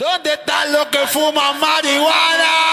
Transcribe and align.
¿Dónde 0.00 0.32
están 0.32 0.72
los 0.72 0.86
que 0.86 1.06
fuman 1.08 1.60
marihuana? 1.60 2.72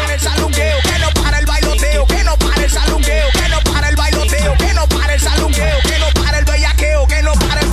para 0.00 0.12
el 0.12 0.20
que 0.50 0.98
no 0.98 1.22
para 1.22 1.38
el 1.38 1.46
bailoteo, 1.46 2.04
que 2.04 2.24
no 2.24 2.36
para 2.36 2.64
el 2.64 2.70
que 2.72 3.48
no 3.48 3.60
para 3.72 3.88
el 3.88 3.94
bailoteo, 3.94 4.56
que 4.58 4.74
no 4.74 4.88
para 4.88 5.14
el 5.14 5.20
que 5.20 5.98
no 6.00 6.20
para 6.20 6.38
el 6.40 6.44
bellaqueo, 6.44 7.06
que 7.06 7.22
no 7.22 7.32
para 7.34 7.60
el 7.60 7.66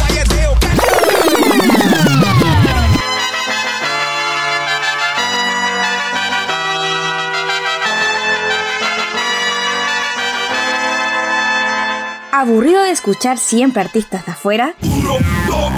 ¿Aburrido 12.32 12.84
de 12.84 12.91
escuchar 12.91 13.39
siempre 13.39 13.82
artistas 13.82 14.28
de 14.28 14.34
afuera? 14.34 14.75
Uno, 14.82 15.18
dos, 15.48 15.71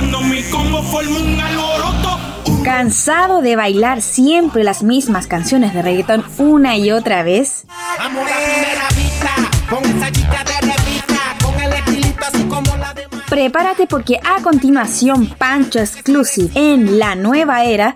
mi 0.00 0.42
combo 0.44 0.80
un 0.80 1.38
alboroto. 1.40 2.18
¿Cansado 2.64 3.42
de 3.42 3.56
bailar 3.56 4.00
siempre 4.00 4.64
las 4.64 4.82
mismas 4.82 5.26
canciones 5.26 5.74
de 5.74 5.82
reggaetón 5.82 6.24
una 6.38 6.76
y 6.78 6.90
otra 6.90 7.22
vez? 7.22 7.66
Amo 7.98 8.20
la 8.20 8.36
primera 8.36 8.88
vista, 8.96 9.30
con 9.68 9.84
esa 9.84 10.10
chica 10.10 10.44
de 10.44 10.60
revista, 10.60 11.36
con 11.42 11.60
el 11.60 11.72
estilito 11.72 12.24
así 12.24 12.42
como 12.44 12.76
la 12.78 12.94
de 12.94 13.06
Prepárate 13.28 13.86
porque 13.86 14.18
a 14.24 14.40
continuación 14.42 15.26
Pancho 15.36 15.80
Exclusive 15.80 16.50
en 16.54 16.98
la 16.98 17.14
nueva 17.14 17.64
era 17.64 17.94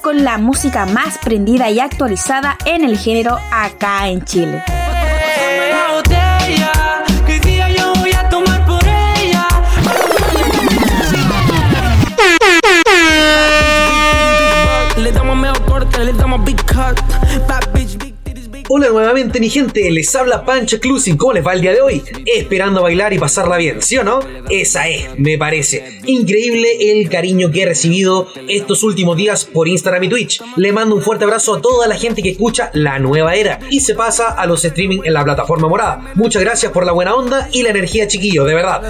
con 0.00 0.24
la 0.24 0.38
música 0.38 0.86
más 0.86 1.18
prendida 1.18 1.70
y 1.70 1.80
actualizada 1.80 2.56
en 2.64 2.84
el 2.84 2.96
género 2.96 3.38
acá 3.50 4.08
en 4.08 4.24
Chile. 4.24 4.62
La 6.52 6.58
botella, 6.58 6.81
Hola 18.74 18.88
nuevamente 18.88 19.38
mi 19.38 19.50
gente, 19.50 19.90
les 19.90 20.16
habla 20.16 20.46
Pancho 20.46 20.76
Exclusive, 20.76 21.18
¿cómo 21.18 21.34
les 21.34 21.46
va 21.46 21.52
el 21.52 21.60
día 21.60 21.72
de 21.72 21.82
hoy? 21.82 22.02
Esperando 22.24 22.80
bailar 22.80 23.12
y 23.12 23.18
pasarla 23.18 23.58
bien, 23.58 23.82
¿sí 23.82 23.98
o 23.98 24.02
no? 24.02 24.20
Esa 24.48 24.88
es, 24.88 25.10
me 25.18 25.36
parece. 25.36 26.00
Increíble 26.06 26.78
el 26.80 27.10
cariño 27.10 27.50
que 27.50 27.64
he 27.64 27.66
recibido 27.66 28.28
estos 28.48 28.82
últimos 28.82 29.18
días 29.18 29.44
por 29.44 29.68
Instagram 29.68 30.04
y 30.04 30.08
Twitch. 30.08 30.42
Le 30.56 30.72
mando 30.72 30.96
un 30.96 31.02
fuerte 31.02 31.24
abrazo 31.24 31.56
a 31.56 31.60
toda 31.60 31.86
la 31.86 31.96
gente 31.96 32.22
que 32.22 32.30
escucha 32.30 32.70
La 32.72 32.98
Nueva 32.98 33.34
Era 33.34 33.58
y 33.68 33.80
se 33.80 33.94
pasa 33.94 34.28
a 34.28 34.46
los 34.46 34.64
streaming 34.64 35.00
en 35.04 35.12
la 35.12 35.22
plataforma 35.22 35.68
morada. 35.68 36.10
Muchas 36.14 36.40
gracias 36.40 36.72
por 36.72 36.86
la 36.86 36.92
buena 36.92 37.14
onda 37.14 37.50
y 37.52 37.60
la 37.60 37.68
energía 37.68 38.08
chiquillo, 38.08 38.44
de 38.44 38.54
verdad. 38.54 38.84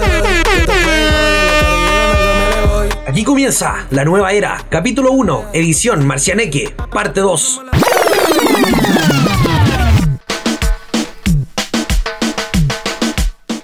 Aquí 3.05 3.25
comienza 3.25 3.85
La 3.89 4.05
Nueva 4.05 4.31
Era, 4.31 4.65
capítulo 4.69 5.11
1, 5.11 5.49
edición 5.51 6.07
Marcianeque, 6.07 6.73
parte 6.89 7.19
2. 7.19 7.61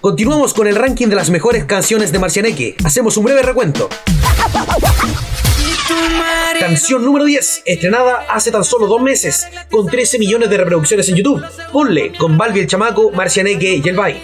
Continuamos 0.02 0.54
con 0.54 0.66
el 0.66 0.76
ranking 0.76 1.08
de 1.08 1.16
las 1.16 1.30
mejores 1.30 1.66
canciones 1.66 2.14
de 2.14 2.20
Marcianeque. 2.20 2.78
Hacemos 2.86 3.18
un 3.18 3.26
breve 3.26 3.42
recuento. 3.42 3.90
Canción 6.58 7.04
número 7.04 7.26
10, 7.26 7.64
estrenada 7.66 8.26
hace 8.30 8.50
tan 8.50 8.64
solo 8.64 8.88
dos 8.88 9.02
meses, 9.02 9.48
con 9.70 9.88
13 9.88 10.20
millones 10.20 10.50
de 10.50 10.58
reproducciones 10.58 11.10
en 11.10 11.16
YouTube. 11.16 11.44
Ponle 11.74 12.14
con 12.18 12.38
Balbi 12.38 12.62
el 12.62 12.68
Chamaco, 12.68 13.12
Marcianeque 13.12 13.82
y 13.84 13.90
el 13.90 13.96
Bay. 13.96 14.24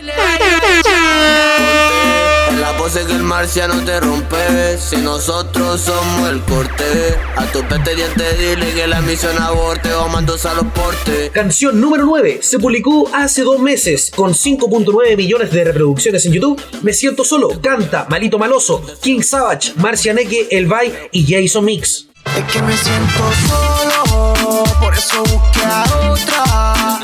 Pose 2.86 3.03
que 3.03 3.14
el 3.14 3.23
marciano 3.23 3.83
te 3.83 4.00
rompe. 4.00 4.78
Si 4.78 4.97
nosotros 4.97 5.81
somos 5.81 6.29
el 6.29 6.40
corte. 6.41 7.18
A 7.35 7.44
tu 7.47 7.63
pete 7.63 7.96
diente 7.96 8.38
dile 8.38 8.75
que 8.75 8.85
la 8.85 9.01
misión 9.01 9.35
aborte. 9.41 9.91
O 9.94 10.07
mandos 10.07 10.46
a 10.46 10.53
los 10.53 10.66
portes. 10.66 11.31
Canción 11.31 11.81
número 11.81 12.06
9, 12.06 12.41
se 12.44 12.59
publicó 12.59 13.09
hace 13.12 13.41
dos 13.41 13.59
meses, 13.59 14.12
con 14.16 14.35
5.9 14.35 15.18
millones 15.18 15.50
de 15.50 15.63
reproducciones 15.63 16.28
en 16.28 16.34
YouTube. 16.34 16.62
Me 16.84 16.94
siento 16.94 17.24
solo, 17.24 17.59
canta 17.59 18.06
Malito 18.07 18.38
Maloso, 18.38 18.84
King 19.01 19.22
Savage, 19.24 19.74
Marcianeque, 19.78 20.50
el 20.51 20.68
Bay 20.68 20.94
y 21.12 21.25
Jason 21.25 21.66
Mix. 21.66 22.06
Es 22.38 22.53
que 22.53 22.62
me 22.62 22.78
siento 22.78 23.31
solo, 23.47 24.63
por 24.79 24.94
eso 24.94 25.24
busqué 25.24 25.66
a 25.66 25.85
otra. 26.12 27.00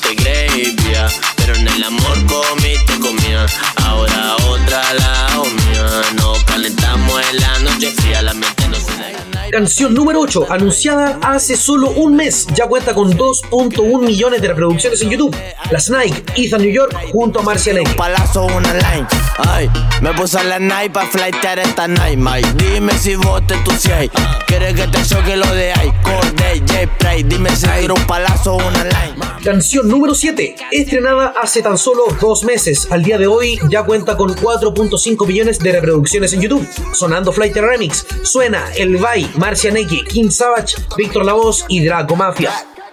Te 0.00 0.16
creí, 0.16 0.74
pía, 0.76 1.08
Pero 1.44 1.58
en 1.58 1.68
el 1.68 1.84
amor 1.84 2.24
comiste 2.24 2.98
comida. 3.00 3.44
Ahora 3.84 4.34
otra 4.48 4.82
la 4.94 5.42
mía. 5.42 6.02
Nos 6.16 6.42
calentamos 6.44 7.22
en 7.30 7.40
la 7.40 7.58
noche. 7.58 7.90
Fría 7.90 8.22
La 8.22 8.32
mente 8.32 8.66
no 8.68 8.76
se 8.76 8.96
da 8.96 9.33
Canción 9.54 9.94
número 9.94 10.18
8, 10.18 10.48
anunciada 10.50 11.16
hace 11.22 11.56
solo 11.56 11.90
un 11.90 12.16
mes, 12.16 12.48
ya 12.56 12.66
cuenta 12.66 12.92
con 12.92 13.16
2.1 13.16 14.00
millones 14.00 14.42
de 14.42 14.48
reproducciones 14.48 15.00
en 15.00 15.10
YouTube. 15.10 15.36
La 15.70 15.78
Snake, 15.78 16.24
Ethan 16.34 16.60
New 16.60 16.72
York, 16.72 16.92
junto 17.12 17.38
a 17.38 17.42
Marcianeque. 17.44 17.94
Palazo 17.94 18.46
una 18.46 18.74
line, 18.74 19.06
ay 19.38 19.70
Me 20.02 20.12
puse 20.14 20.42
la 20.42 20.58
night 20.58 20.90
pa' 20.92 21.06
flightear 21.06 21.60
esta 21.60 21.86
night, 21.86 22.18
Mike 22.18 22.48
Dime 22.56 22.98
si 22.98 23.14
vos 23.14 23.46
te 23.46 23.54
entusias 23.54 24.08
Quieres 24.48 24.74
que 24.74 24.88
te 24.88 25.02
choque 25.04 25.36
lo 25.36 25.46
de 25.54 25.72
ahí 25.72 25.92
Corday, 26.02 26.58
J-Play 26.58 27.22
Dime 27.22 27.54
si 27.54 27.68
quiero 27.68 27.94
un 27.94 28.06
palazo 28.08 28.56
una 28.56 28.82
line 28.82 29.34
Canción 29.44 29.86
número 29.88 30.14
7, 30.14 30.56
estrenada 30.70 31.34
hace 31.38 31.60
tan 31.60 31.76
solo 31.76 32.04
dos 32.18 32.44
meses. 32.44 32.88
Al 32.90 33.02
día 33.02 33.18
de 33.18 33.26
hoy 33.26 33.58
ya 33.68 33.82
cuenta 33.82 34.16
con 34.16 34.34
4.5 34.34 35.26
millones 35.26 35.58
de 35.58 35.70
reproducciones 35.70 36.32
en 36.32 36.40
YouTube. 36.40 36.66
Sonando 36.94 37.30
Flight 37.30 37.54
Remix, 37.54 38.06
suena 38.22 38.64
El 38.74 38.96
Bay, 38.96 39.30
Marcianeque, 39.44 40.02
King 40.08 40.30
Savage, 40.30 40.74
Víctor 40.96 41.22
La 41.22 41.34
Voz 41.34 41.66
y 41.68 41.84
Draco 41.84 42.16
Mafia. 42.16 42.50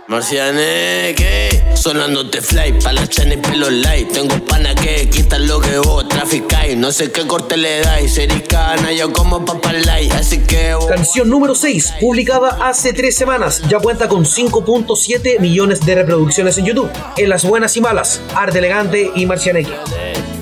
Marcianeque, 0.10 1.64
sonándote 1.76 2.42
fly, 2.42 2.78
pa' 2.84 2.92
la 2.92 3.08
chana 3.08 3.36
y 3.36 3.38
pelo 3.38 3.70
light. 3.70 4.12
Tengo 4.12 4.36
pana 4.44 4.76
que 4.76 5.10
quitan 5.10 5.48
lo 5.48 5.62
que 5.62 5.78
vos 5.78 6.06
traficáis. 6.10 6.76
No 6.76 6.92
sé 6.92 7.10
qué 7.10 7.26
corte 7.26 7.56
le 7.56 7.80
dais, 7.80 8.16
sericana, 8.16 8.92
yo 8.92 9.14
como 9.14 9.46
papa 9.46 9.72
light, 9.72 10.12
así 10.12 10.40
que 10.40 10.74
vos. 10.74 10.88
Canción 10.88 11.30
número 11.30 11.56
6, 11.56 11.94
publicada 12.02 12.58
hace 12.68 12.92
tres 12.92 13.16
semanas, 13.16 13.62
ya 13.70 13.80
cuenta 13.80 14.10
con 14.10 14.26
5.7 14.26 15.40
millones 15.40 15.86
de 15.86 15.96
reproducciones 15.96 16.58
en 16.58 16.66
YouTube. 16.66 16.92
En 17.16 17.30
las 17.30 17.46
buenas 17.46 17.78
y 17.78 17.82
malas, 17.82 18.20
Arte 18.36 18.60
Elegante 18.60 19.10
y 19.16 19.26
Marcianeque. 19.26 19.72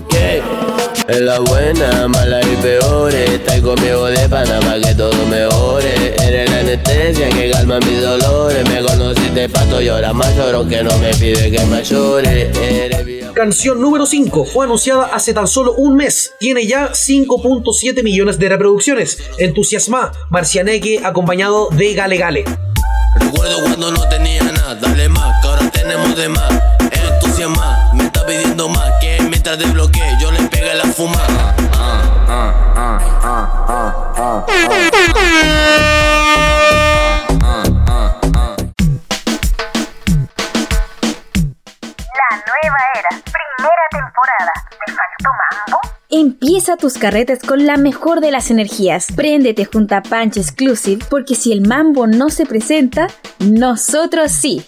que 0.10 0.42
en 1.12 1.26
la 1.26 1.40
buena, 1.40 2.08
mala 2.08 2.42
y 2.42 2.56
peores. 2.58 3.44
Traigo 3.46 3.76
conmigo 3.76 4.06
de 4.06 4.30
Panamá 4.30 4.76
que 4.84 4.94
todo 4.96 5.26
mejore. 5.26 6.16
Eres 6.22 6.50
la 6.50 6.60
anestesia 6.60 7.30
que 7.30 7.52
calma 7.52 7.80
mis 7.80 8.02
dolores. 8.02 8.68
Me 8.70 8.82
conociste 8.82 9.50
pato 9.50 9.82
y 9.82 9.88
ahora 9.88 10.14
más 10.14 10.36
lloro 10.36 10.68
que 10.68 10.84
no 10.84 10.98
me 11.00 11.10
pide 11.16 11.52
que 11.52 11.66
me 11.66 11.84
llore. 11.84 12.52
Eres. 12.86 13.10
Canción 13.34 13.80
número 13.80 14.06
5 14.06 14.46
fue 14.46 14.66
anunciada 14.66 15.06
hace 15.14 15.34
tan 15.34 15.48
solo 15.48 15.74
un 15.74 15.96
mes. 15.96 16.34
Tiene 16.40 16.68
ya 16.68 16.92
5.7 16.92 18.04
millones 18.04 18.38
de 18.38 18.50
reproducciones. 18.50 19.18
Entusiasma, 19.38 20.12
Marcianeque 20.30 21.00
acompañado 21.04 21.70
de 21.72 21.94
Gale 21.94 22.18
Gale. 22.18 22.44
Recuerdo 23.16 23.64
cuando 23.64 23.92
no 23.92 24.08
tenía 24.10 24.44
nada, 24.44 24.76
dale 24.76 25.10
más, 25.10 25.42
que 25.42 25.48
ahora 25.48 25.72
tenemos 25.72 26.16
de 26.16 26.30
más. 26.30 26.52
Entusiasma, 26.92 27.92
me 27.94 28.06
está 28.06 28.26
pidiendo 28.26 28.68
más, 28.68 28.99
yo 30.20 30.32
le 30.32 30.42
pegue 30.50 30.74
la 30.76 30.84
fumada. 30.86 31.56
La 42.16 42.30
nueva 42.46 42.80
era, 42.96 43.10
primera 43.10 43.86
temporada. 43.92 44.54
¿Me 44.72 44.94
faltó 44.94 45.30
mambo? 45.52 45.80
Empieza 46.10 46.76
tus 46.78 46.96
carretes 46.96 47.40
con 47.42 47.66
la 47.66 47.78
mejor 47.78 48.20
de 48.20 48.32
las 48.32 48.52
energías. 48.52 49.08
Préndete 49.16 49.66
junto 49.66 49.96
a 49.96 50.02
Pancho 50.02 50.42
Exclusive 50.42 51.06
porque 51.10 51.36
si 51.36 51.54
el 51.54 51.62
mambo 51.66 52.08
no 52.08 52.30
se 52.30 52.46
presenta, 52.46 53.08
nosotros 53.40 54.32
sí. 54.32 54.66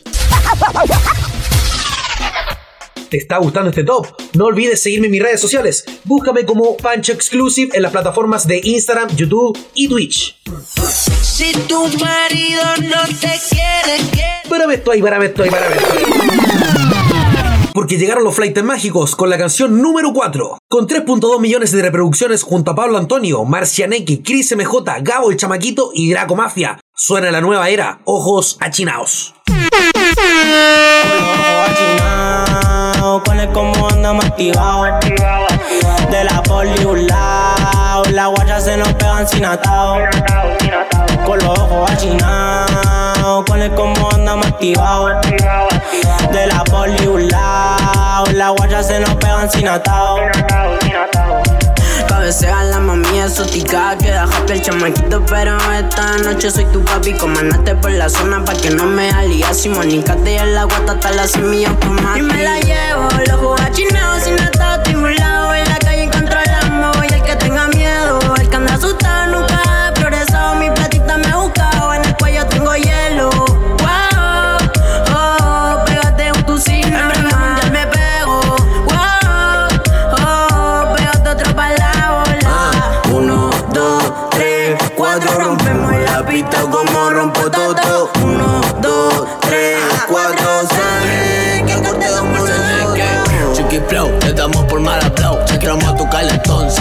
¿Te 3.12 3.18
está 3.18 3.40
gustando 3.40 3.72
este 3.72 3.84
top? 3.84 4.08
No 4.36 4.46
olvides 4.46 4.82
seguirme 4.82 5.08
en 5.08 5.12
mis 5.12 5.22
redes 5.22 5.42
sociales. 5.42 5.84
Búscame 6.06 6.46
como 6.46 6.78
Pancho 6.78 7.12
Exclusive 7.12 7.76
en 7.76 7.82
las 7.82 7.92
plataformas 7.92 8.48
de 8.48 8.62
Instagram, 8.64 9.10
YouTube 9.18 9.60
y 9.76 9.90
Twitch. 9.90 10.42
Si 11.22 11.52
tu 11.68 11.90
marido 11.98 12.64
no 12.84 13.04
te 13.20 13.38
quiere, 13.50 14.02
quiere. 14.12 14.32
Para 14.48 14.74
estoy, 14.74 15.02
para 15.02 15.26
estoy, 15.26 15.50
para 15.50 15.68
estoy. 15.68 16.04
Porque 17.74 17.98
llegaron 17.98 18.24
los 18.24 18.34
flights 18.34 18.64
mágicos 18.64 19.18
con 19.18 19.30
la 19.30 19.38
canción 19.38 19.82
número 19.82 20.14
4. 20.14 20.60
Con 20.70 20.88
3.2 20.88 21.42
millones 21.42 21.74
de 21.74 21.82
reproducciones 21.82 22.44
junto 22.44 22.72
a 22.72 22.76
Pablo 22.76 22.98
Antonio, 22.98 23.44
Marcianeque, 23.44 24.22
Chris 24.24 24.56
MJ, 24.56 25.02
Gabo 25.02 25.32
el 25.32 25.36
Chamaquito 25.36 25.92
y 25.94 26.12
Draco 26.12 26.38
Mafia. 26.38 26.80
Suena 26.96 27.30
la 27.30 27.42
nueva 27.42 27.68
era, 27.70 28.00
ojos 28.06 28.56
achinaos. 28.62 29.34
Activado. 34.22 35.48
De 36.10 36.24
la 36.24 36.42
poli 36.44 36.86
un 36.86 37.08
lado, 37.08 38.04
las 38.12 38.28
guayas 38.30 38.64
se 38.64 38.78
nos 38.78 38.94
pegan 38.94 39.28
sin 39.28 39.46
atado. 39.46 39.98
Con 41.26 41.40
los 41.40 41.60
ojos 41.60 41.92
achinados, 41.92 43.46
con 43.46 43.62
el 43.62 43.74
combo 43.74 44.10
andamos 44.14 44.48
activados. 44.48 45.28
De 46.32 46.48
la 46.48 46.64
poli 46.64 47.08
un 47.08 47.28
lado, 47.28 48.26
las 48.34 48.52
guayas 48.52 48.88
se 48.88 49.00
nos 49.00 49.16
pegan 49.16 49.50
sin 49.50 49.68
atado. 49.68 50.18
Cabecea 52.12 52.66
la 52.66 52.80
mami 52.82 53.20
exótica 53.22 53.98
que 53.98 54.12
dejaste 54.12 54.52
el 54.52 54.62
chamaquito 54.62 55.26
Pero 55.28 55.58
esta 55.72 56.18
noche 56.18 56.52
soy 56.52 56.66
tu 56.66 56.84
papi 56.84 57.14
Comandate 57.14 57.74
por 57.76 57.92
la 57.92 58.10
zona 58.10 58.44
pa' 58.44 58.54
que 58.54 58.70
no 58.70 58.86
me 58.86 59.10
alías 59.12 59.66
Y 59.66 59.70
te 59.70 60.36
en 60.36 60.54
la 60.54 60.66
guata 60.66 60.92
hasta 60.92 61.12
la 61.12 61.26
semilla 61.26 61.70
por 61.80 62.18
Y 62.18 62.22
me 62.22 62.44
la 62.44 62.60
llevo, 62.60 63.08
los 63.30 63.40
jugos 63.40 63.72
chinados 63.72 64.24
sin 64.24 64.38
estimulado 64.38 64.82
En 64.90 65.31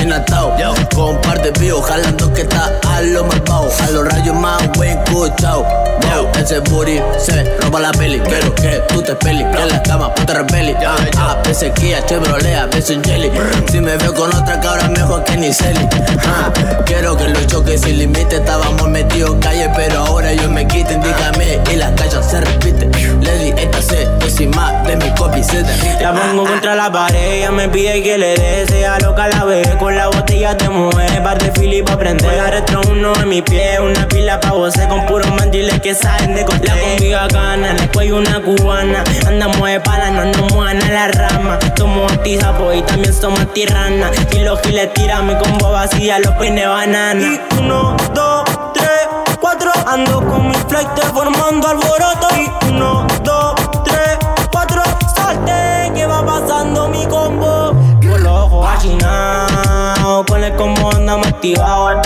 sin 0.00 0.12
atado. 0.12 0.54
Comparte 0.94 1.50
vivo, 1.60 1.80
jalando 1.82 2.32
que 2.32 2.42
está 2.42 2.72
a 3.00 3.02
lo 3.02 3.24
más 3.24 3.42
bajo. 3.44 3.68
A 3.82 3.90
los 3.90 4.04
rayos 4.06 4.36
más 4.36 4.68
buen 4.76 4.90
escuchado. 4.90 5.62
Wow, 5.62 6.28
ese 6.38 6.60
booty 6.60 7.00
se 7.18 7.44
roba 7.60 7.80
la 7.80 7.92
peli. 7.92 8.20
Quiero 8.20 8.54
que 8.54 8.82
tú 8.88 9.02
te 9.02 9.14
peli. 9.14 9.44
Que 9.44 9.62
en 9.62 9.68
la 9.68 9.82
cama 9.82 10.14
ponte 10.14 10.34
rebeli. 10.34 10.74
Ah, 10.86 10.96
ah, 11.18 11.36
veces 11.44 11.72
Kia, 11.72 12.04
Chevrolet, 12.06 12.70
beso 12.72 12.92
en 12.92 13.02
jelly. 13.02 13.30
Si 13.70 13.80
me 13.80 13.96
veo 13.96 14.14
con 14.14 14.34
otra 14.34 14.60
cabra, 14.60 14.88
mejor 14.88 15.24
que 15.24 15.36
ni 15.36 15.52
Celi. 15.52 15.80
Ah, 16.32 16.52
quiero 16.86 17.16
que 17.16 17.28
los 17.28 17.46
choques 17.46 17.80
sin 17.80 17.98
límite. 17.98 18.36
Estábamos 18.36 18.88
metidos 18.88 19.32
en 19.32 19.40
calle, 19.40 19.70
pero 19.74 19.98
ahora 20.00 20.32
yo 20.32 20.48
me 20.48 20.66
quito. 20.66 20.92
Indícame 20.92 21.58
y 21.72 21.76
las 21.76 21.92
calles 21.92 22.24
se 22.24 22.40
repiten. 22.40 22.92
Lady, 23.22 23.52
esta 23.56 23.82
se 23.82 24.02
encima 24.30 24.72
de 24.86 24.96
mi 24.96 25.10
copy 25.14 25.42
se 25.42 25.62
derrite. 25.62 26.02
La 26.02 26.12
pongo 26.12 26.44
contra 26.44 26.74
la 26.74 26.90
pared, 26.90 27.32
ella 27.32 27.50
me 27.50 27.68
pide 27.68 28.02
que 28.02 28.16
le 28.16 28.34
dé 28.36 28.66
Sea 28.66 28.98
loca 29.00 29.28
la 29.28 29.44
ve, 29.44 29.62
con 29.78 29.94
la 29.96 30.06
botella 30.06 30.54
de 30.54 30.68
mujer 30.68 31.22
Par 31.22 31.38
de 31.38 31.52
fili 31.52 31.82
pa' 31.82 31.98
prender 31.98 32.36
La 32.36 32.50
retro 32.50 32.82
uno 32.90 33.12
en 33.14 33.28
mi 33.28 33.42
pie, 33.42 33.80
una 33.80 34.06
pila 34.08 34.40
pa' 34.40 34.52
voce 34.52 34.86
Con 34.88 35.06
puros 35.06 35.30
mandiles 35.34 35.80
que 35.80 35.94
salen 35.94 36.34
de 36.34 36.44
coste 36.44 36.66
La 36.66 36.78
conmigo 36.78 37.18
gana, 37.32 37.72
el 37.72 37.90
cuello 37.90 38.16
una 38.18 38.40
cubana. 38.40 39.04
Andamos 39.26 39.68
de 39.68 39.80
pala, 39.80 40.10
no 40.10 40.24
nos 40.24 40.52
muevan 40.52 40.82
a 40.82 40.88
la 40.90 41.08
rama. 41.08 41.58
Somos 41.76 42.12
antizapos 42.12 42.74
y 42.74 42.82
también 42.82 43.14
somos 43.14 43.52
tirranas 43.54 44.10
Y 44.32 44.40
los 44.40 44.60
giles 44.60 44.92
tiran 44.92 45.26
mi 45.26 45.34
combo 45.36 45.72
vacía, 45.72 46.18
los 46.18 46.34
peines 46.34 46.66
banana. 46.68 47.20
Y 47.20 47.40
uno, 47.58 47.96
dos, 48.14 48.44
tres, 48.74 49.08
cuatro 49.40 49.70
Ando 49.86 50.20
con 50.26 50.48
mi 50.48 50.54
flight 50.68 50.88
formando 51.14 51.68
alboroto. 51.68 52.28
Y 52.36 52.68
uno, 52.68 53.06
dos, 53.24 53.54
tres, 53.84 54.18
cuatro 54.50 54.82
Salte 55.14 55.92
que 55.94 56.06
va 56.06 56.24
pasando 56.24 56.88
mi 56.88 57.06
combo. 57.06 57.72
Con 58.00 58.22
los 58.24 58.32
ojos 58.32 58.66
achinados 58.66 60.26
Con 60.26 60.42
el 60.42 60.54
combo 60.56 60.90
andamos 60.92 61.26
activados 61.28 62.00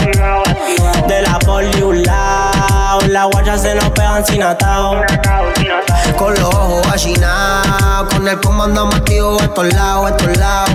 De 1.09 1.23
la 1.23 1.39
poli 1.39 1.83
un 1.83 2.03
lado 2.03 3.01
Las 3.09 3.27
guayas 3.31 3.63
se 3.63 3.75
nos 3.75 3.91
pegan 3.91 4.25
sin 4.25 4.43
atado 4.43 5.03
Con 6.13 6.33
los 6.35 6.45
ojos 6.45 6.87
achinados, 6.93 8.15
con 8.15 8.29
el 8.29 8.41
comando 8.41 8.87
activos 8.87 9.43
a 9.43 9.45
estos 9.47 9.73
lados, 9.75 10.07
a 10.07 10.09
estos 10.11 10.37
lados. 10.37 10.71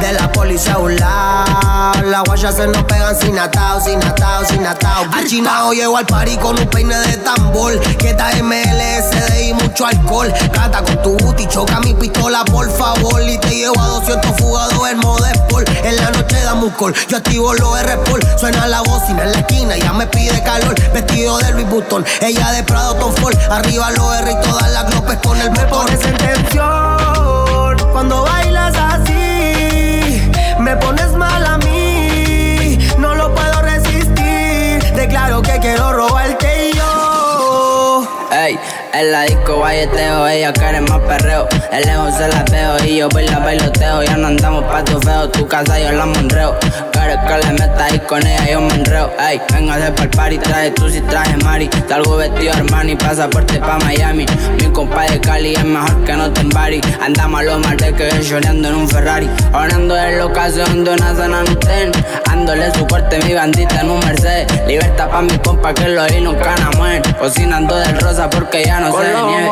De 0.00 0.12
la 0.12 0.30
policía 0.30 0.74
a 0.74 0.78
un 0.78 0.94
lado, 0.94 2.02
las 2.04 2.22
guayas 2.24 2.54
se 2.54 2.66
nos 2.66 2.84
pegan 2.84 3.18
sin 3.18 3.38
atado, 3.38 3.80
sin 3.80 4.02
atado, 4.04 4.44
sin 4.46 4.66
atado. 4.66 5.06
Achinado 5.12 5.72
llego 5.72 5.96
al 5.96 6.06
party 6.06 6.36
con 6.36 6.58
un 6.58 6.66
peine 6.68 6.96
de 6.96 7.16
tambor, 7.18 7.80
que 7.96 8.10
está 8.10 8.30
MLSD 8.42 9.48
y 9.48 9.54
mucho 9.54 9.86
alcohol. 9.86 10.32
Cata 10.52 10.82
con 10.82 11.02
tu 11.02 11.16
booty, 11.16 11.46
choca 11.48 11.80
mi 11.80 11.94
pistola, 11.94 12.44
por 12.44 12.70
favor. 12.70 13.22
Y 13.22 13.38
te 13.38 13.48
llevo 13.48 13.80
a 13.80 13.86
200 13.86 14.36
fugados 14.36 14.88
en 14.90 14.98
modo 14.98 15.24
sport. 15.26 15.68
En 15.82 15.96
la 15.96 16.10
noche 16.10 16.36
da 16.42 16.54
call, 16.78 16.94
yo 17.08 17.16
activo 17.16 17.54
los 17.54 17.78
R-Sport. 17.80 18.38
Suena 18.38 18.66
la 18.66 18.82
bocina 18.82 19.24
en 19.24 19.32
la 19.32 19.38
esquina, 19.38 19.76
ya 19.76 19.92
me 19.92 20.06
pide 20.06 20.42
calor. 20.42 20.74
Vestido 20.92 21.38
de 21.38 21.52
Louis 21.52 21.68
Vuitton, 21.68 22.04
ella 22.20 22.50
de 22.52 22.62
Prado 22.64 22.94
Tom 22.96 23.14
Ford. 23.14 23.36
Arriba 23.50 23.90
los 23.92 24.14
R 24.16 24.30
y 24.30 24.46
las 24.72 24.90
glopes 24.90 25.18
con 25.18 25.40
el 25.40 25.50
Me 25.50 25.64
pones 25.66 26.04
en 26.04 26.16
tensión 26.16 27.76
cuando 27.92 28.22
bailas 28.22 28.74
así. 28.76 30.30
Me 30.58 30.76
pones 30.76 31.12
mal 31.12 31.44
a 31.44 31.58
mí, 31.58 32.78
no 32.98 33.14
lo 33.14 33.34
puedo 33.34 33.62
resistir. 33.62 34.82
Declaro 34.94 35.42
que 35.42 35.58
quiero 35.60 35.92
robarte 35.92 36.72
yo. 36.74 38.08
Ey, 38.32 38.58
en 38.98 39.12
la 39.12 39.22
disco 39.22 39.56
guayeteo, 39.56 40.26
ella 40.26 40.52
quiere 40.52 40.80
más 40.80 41.00
perreo. 41.00 41.46
El 41.70 41.84
lejos 41.84 42.14
se 42.14 42.28
la 42.28 42.44
veo 42.50 42.76
y 42.84 42.96
yo 42.96 43.08
voy 43.10 43.26
la 43.26 43.38
bailoteo. 43.38 44.02
Ya 44.02 44.16
no 44.16 44.28
andamos 44.28 44.64
pa' 44.64 44.84
tu 44.84 44.98
feo, 45.00 45.28
tu 45.28 45.46
casa 45.46 45.78
yo 45.78 45.92
la 45.92 46.06
monreo. 46.06 46.56
Quieres 46.92 47.18
que 47.26 47.46
le 47.46 47.52
meta 47.52 47.84
ahí 47.84 47.98
con 48.00 48.26
ella, 48.26 48.50
yo 48.50 48.60
me 48.60 48.74
enreo. 48.74 49.12
Ey, 49.18 49.40
venga 49.52 49.74
hacer 49.74 49.94
pa'l 49.94 50.10
party, 50.10 50.38
traje 50.38 50.70
tú 50.70 50.88
si 50.88 51.00
traje 51.02 51.36
Mari. 51.38 51.68
Salgo 51.88 52.16
vestido 52.16 52.52
Armani, 52.54 52.96
pasaporte 52.96 53.58
pa' 53.58 53.78
Miami. 53.80 54.24
Mi 54.58 54.66
compa 54.72 55.02
de 55.02 55.20
Cali 55.20 55.54
es 55.54 55.64
mejor 55.64 56.04
que 56.04 56.12
no 56.14 56.32
te 56.32 56.40
embari. 56.40 56.80
Andamos 57.00 57.40
a 57.40 57.42
lo 57.44 57.58
mal 57.58 57.76
de 57.76 57.92
que 57.92 58.08
yo 58.10 58.20
lloreando 58.20 58.68
en 58.68 58.74
un 58.76 58.88
Ferrari. 58.88 59.28
Orando 59.52 59.96
en 59.96 60.18
locación 60.18 60.84
de 60.84 60.90
una 60.92 61.14
zona 61.14 61.42
Nuten. 61.42 61.92
Ándole 62.30 62.72
su 62.74 62.86
corte, 62.86 63.18
mi 63.24 63.34
bandita 63.34 63.80
en 63.80 63.90
un 63.90 64.00
Mercedes. 64.00 64.46
Libertad 64.66 65.10
pa' 65.10 65.22
mi 65.22 65.36
compa 65.38 65.74
que 65.74 65.88
lo 65.88 66.02
oí 66.02 66.20
nunca 66.20 66.56
na 66.56 66.70
Cocinando 67.18 67.76
del 67.76 67.98
rosa 68.00 68.28
porque 68.30 68.64
ya 68.64 68.80
no 68.80 68.90
Con 68.90 69.02
se 69.02 69.12
los 69.12 69.26
nieve. 69.26 69.48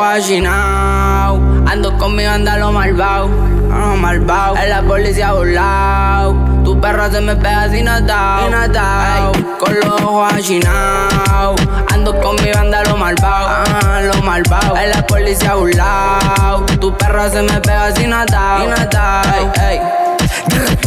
Ando 1.67 1.97
con 1.97 2.15
mi 2.15 2.25
banda 2.25 2.57
lo 2.57 2.71
malvado, 2.71 3.29
ah, 3.71 3.95
malvado. 3.97 4.55
En 4.57 4.69
la 4.69 4.81
policía 4.81 5.33
lado. 5.33 6.35
Tu 6.63 6.79
perro 6.79 7.11
se 7.11 7.21
me 7.21 7.35
pega 7.35 7.69
sin 7.69 7.87
atao, 7.87 9.31
Con 9.59 9.75
los 9.79 10.01
ojos 10.01 10.33
achinados. 10.33 11.61
Ando 11.91 12.19
con 12.21 12.35
mi 12.43 12.51
banda 12.51 12.83
lo 12.83 12.97
malvado, 12.97 13.47
ah, 13.49 14.01
lo 14.01 14.21
malvado. 14.21 14.77
En 14.77 14.89
la 14.89 15.05
policía 15.05 15.55
lado. 15.55 16.65
Tu 16.79 16.95
perro 16.97 17.29
se 17.29 17.41
me 17.41 17.59
pega 17.61 17.91
sin 17.95 18.13
atao, 18.13 18.61
sin 18.61 18.71
atao. 18.71 19.51
Ey, 19.59 19.77
ey. 19.77 20.04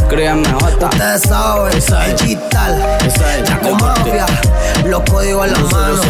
Créanme, 0.08 0.48
Jota. 0.60 0.86
Ustedes 0.86 1.22
saben, 1.22 2.16
digital, 2.16 2.98
Chaco 3.44 3.74
Mafia, 3.76 4.26
los 4.84 5.02
códigos 5.10 5.46
en 5.46 5.52
la 5.52 5.58
mano. 5.70 6.02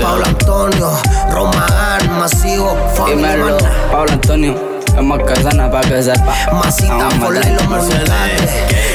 Pablo 0.00 0.24
Antonio, 0.24 0.90
Romagán, 1.30 2.18
Masivo, 2.18 2.76
Familia 2.94 3.36
Dímelo, 3.36 3.58
Pablo 3.90 4.12
Antonio. 4.12 4.70
Es 4.96 5.02
más 5.02 5.20
casana 5.22 5.70
pa' 5.70 5.80
que 5.82 6.02
sepa. 6.02 6.34
Masita, 6.52 7.08
por 7.20 7.34
matar. 7.34 7.52
los 7.52 7.68
monumentales. 7.68 8.50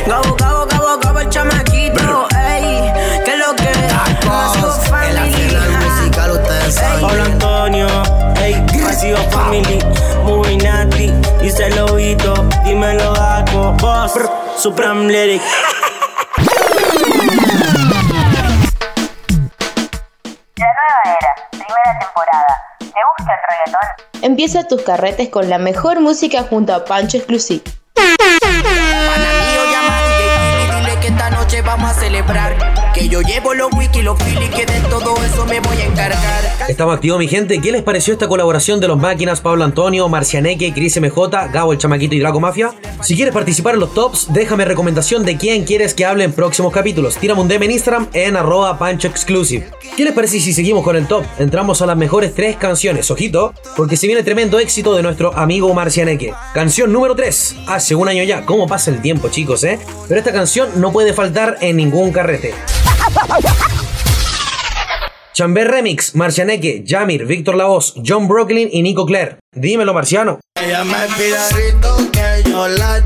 Gabo, 0.08 0.36
gabo, 0.36 0.65
gabo, 0.67 1.00
gabo, 1.01 1.20
el 1.20 1.29
chamaquito, 1.29 2.27
ey. 2.38 2.91
Que 3.24 3.38
lo 3.38 3.55
que 3.55 3.72
Tacos, 3.88 4.77
el 5.10 5.34
Pablo. 6.74 7.24
Antonio, 7.24 7.88
ey, 8.41 8.55
Masivo 8.81 9.17
Family, 9.29 9.79
Muy 10.24 10.57
Nati, 10.57 11.13
dice 11.39 11.67
el 11.67 11.75
lobito, 11.75 12.34
dímelo 12.63 13.13
Daco, 13.13 13.74
Boss, 13.74 14.13
Supreme 14.57 15.12
Lyric. 15.12 15.41
La 20.57 20.65
nueva 20.65 21.01
era, 21.05 21.36
primera 21.51 22.00
temporada. 22.00 22.53
¿Te 22.79 22.86
gusta 22.86 23.34
el 23.34 23.39
reggaetón? 23.48 23.88
Empieza 24.24 24.67
tus 24.67 24.81
carretes 24.81 25.29
con 25.29 25.50
la 25.50 25.60
mejor 25.60 26.00
música 26.00 26.43
junto 26.50 26.74
a 26.74 26.84
Pancho 26.84 27.17
Exclusive. 27.17 27.62
Pana 27.93 29.29
mío, 29.39 29.62
llama 29.72 30.00
Kili, 30.17 30.79
dile 30.79 31.00
que 31.00 31.07
esta 31.10 31.29
noche 31.29 31.62
vamos 31.62 31.91
a 31.91 31.93
celebrar. 31.93 32.75
Que 32.95 33.09
yo 33.09 33.19
llevo 33.19 33.53
los 33.53 33.73
wiki, 33.73 34.01
los 34.01 34.17
fili, 34.23 34.47
que 34.47 34.65
de 34.65 34.79
todo 34.89 35.15
eso 35.25 35.45
me 35.47 35.59
voy 35.59 35.77
a 35.81 35.85
encargar. 35.85 36.55
Estamos 36.69 36.95
activos, 36.95 37.19
mi 37.19 37.27
gente. 37.27 37.59
¿Qué 37.59 37.73
les 37.73 37.83
pareció 37.83 38.13
esta 38.13 38.29
colaboración 38.29 38.79
de 38.79 38.87
los 38.87 38.97
máquinas 38.97 39.41
Pablo 39.41 39.65
Antonio, 39.65 40.07
Marcianeque, 40.07 40.73
Cris 40.73 41.01
MJ, 41.01 41.51
Gabo 41.51 41.73
el 41.73 41.77
Chamaquito 41.77 42.15
y 42.15 42.19
Draco 42.19 42.39
Mafia? 42.39 42.73
Si 43.01 43.17
quieres 43.17 43.33
participar 43.33 43.73
en 43.73 43.81
los 43.81 43.93
tops, 43.93 44.33
déjame 44.33 44.63
recomendación 44.63 45.25
de 45.25 45.35
quién 45.35 45.65
quieres 45.65 45.93
que 45.93 46.05
hable 46.05 46.23
en 46.23 46.31
próximos 46.31 46.71
capítulos. 46.71 47.17
Tírame 47.17 47.41
un 47.41 47.49
DM 47.49 47.63
en 47.63 47.71
Instagram 47.71 48.07
en 48.13 48.37
arroba 48.37 48.79
pancho 48.79 49.09
exclusive. 49.09 49.69
¿Qué 49.97 50.05
les 50.05 50.13
parece 50.13 50.39
si 50.39 50.53
seguimos 50.53 50.83
con 50.83 50.95
el 50.95 51.05
top? 51.05 51.25
Entramos 51.37 51.81
a 51.81 51.85
las 51.85 51.97
mejores 51.97 52.33
tres 52.33 52.55
canciones, 52.55 53.11
ojito, 53.11 53.53
porque 53.75 53.97
se 53.97 54.07
viene 54.07 54.23
tremendo 54.23 54.57
éxito 54.57 54.95
de 54.95 55.03
nuestro 55.03 55.37
amigo 55.37 55.73
Marcianeque. 55.73 56.33
Canción 56.53 56.93
número 56.93 57.13
3, 57.13 57.55
hace 57.67 57.93
un 57.93 58.07
año 58.07 58.23
ya, 58.23 58.45
cómo 58.45 58.67
pasa 58.67 58.89
el 58.89 59.01
tiempo 59.01 59.27
chicos, 59.27 59.65
¿eh? 59.65 59.79
Pero 60.07 60.17
esta 60.17 60.31
canción 60.31 60.69
no 60.77 60.93
puede 60.93 61.11
faltar 61.11 61.57
en 61.59 61.75
ningún 61.75 62.13
carrete. 62.13 62.53
Chamber 65.33 65.67
Remix, 65.67 66.15
Marcianeque, 66.15 66.85
Jamir, 66.88 67.25
Víctor 67.25 67.55
Lavoz, 67.55 67.93
John 68.05 68.29
Brooklyn 68.29 68.69
y 68.71 68.81
Nico 68.83 69.05
Claire. 69.05 69.39
Dímelo, 69.51 69.93
Marciano. 69.93 70.39
Ella 70.55 70.85
me 70.85 70.95
que 72.12 72.50
yo 72.50 72.67
la 72.69 73.05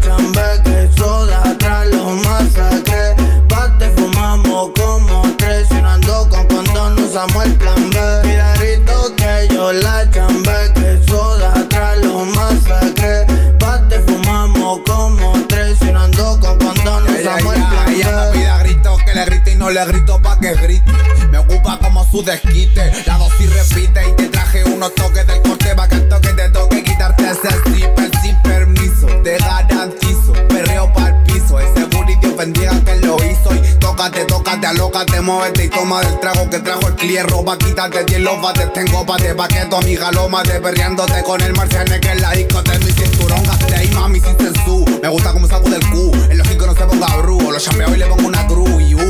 le 19.79 19.85
grito 19.93 20.19
pa' 20.21 20.37
que 20.39 20.53
grite. 20.55 20.91
Me 21.31 21.37
ocupa 21.37 21.79
como 21.79 22.05
su 22.05 22.21
desquite, 22.23 22.91
la 23.05 23.17
dosis 23.17 23.49
repite 23.53 24.09
y 24.09 24.13
te 24.13 24.27
traje 24.27 24.63
unos 24.65 24.93
toques 24.95 25.25
del 25.25 25.41
corte 25.41 25.73
pa' 25.75 25.87
que 25.87 25.95
el 25.95 26.09
toque 26.09 26.29
te 26.33 26.49
toque 26.49 26.83
quitarte 26.83 27.23
ese 27.23 27.47
stripper 27.59 28.11
sin 28.21 28.41
permiso. 28.41 29.07
Te 29.23 29.37
garantizo, 29.37 30.33
perreo 30.49 30.91
pa'l 30.93 31.23
piso, 31.23 31.59
ese 31.59 31.85
booty 31.85 32.09
bendiga 32.39 32.71
que 32.83 32.95
lo 32.97 33.17
hizo. 33.17 33.53
Y 33.53 33.79
tócate, 33.79 34.25
tócate, 34.25 34.67
alócate, 34.67 35.21
muévete 35.21 35.65
y 35.65 35.69
toma 35.69 36.01
del 36.01 36.19
trago 36.19 36.49
que 36.49 36.59
trajo 36.59 36.87
el 36.87 36.95
clierro 36.95 37.43
pa' 37.43 37.57
quitarte 37.57 38.03
10 38.05 38.21
los 38.21 38.41
bates, 38.41 38.73
tengo 38.73 39.05
pate 39.05 39.35
pa' 39.35 39.47
que 39.47 39.65
tu 39.65 39.75
amiga 39.75 40.11
lo 40.11 40.29
mate, 40.29 40.59
perreándote 40.59 41.23
con 41.23 41.41
el 41.41 41.53
marciane 41.53 41.99
que 41.99 42.11
es 42.11 42.21
la 42.21 42.31
disco 42.31 42.61
de 42.63 42.79
mi 42.79 42.91
cinturón, 42.91 43.43
gasté 43.43 43.75
ahí 43.75 43.89
mami 43.89 44.19
sin 44.19 44.37
censú, 44.37 44.85
me 45.01 45.09
gusta 45.09 45.33
como 45.33 45.47
saco 45.47 45.69
del 45.69 45.85
Q, 45.89 46.11
en 46.31 46.37
los 46.37 46.47
cinco 46.47 46.65
no 46.65 46.75
se 46.75 46.85
ponga 46.85 47.15
brujo, 47.17 47.51
lo 47.51 47.59
chambeo 47.59 47.93
y 47.93 47.97
le 47.97 48.05
pongo 48.07 48.27
una 48.27 48.47
cruz 48.47 48.81
y 48.81 48.95
uh, 48.95 49.08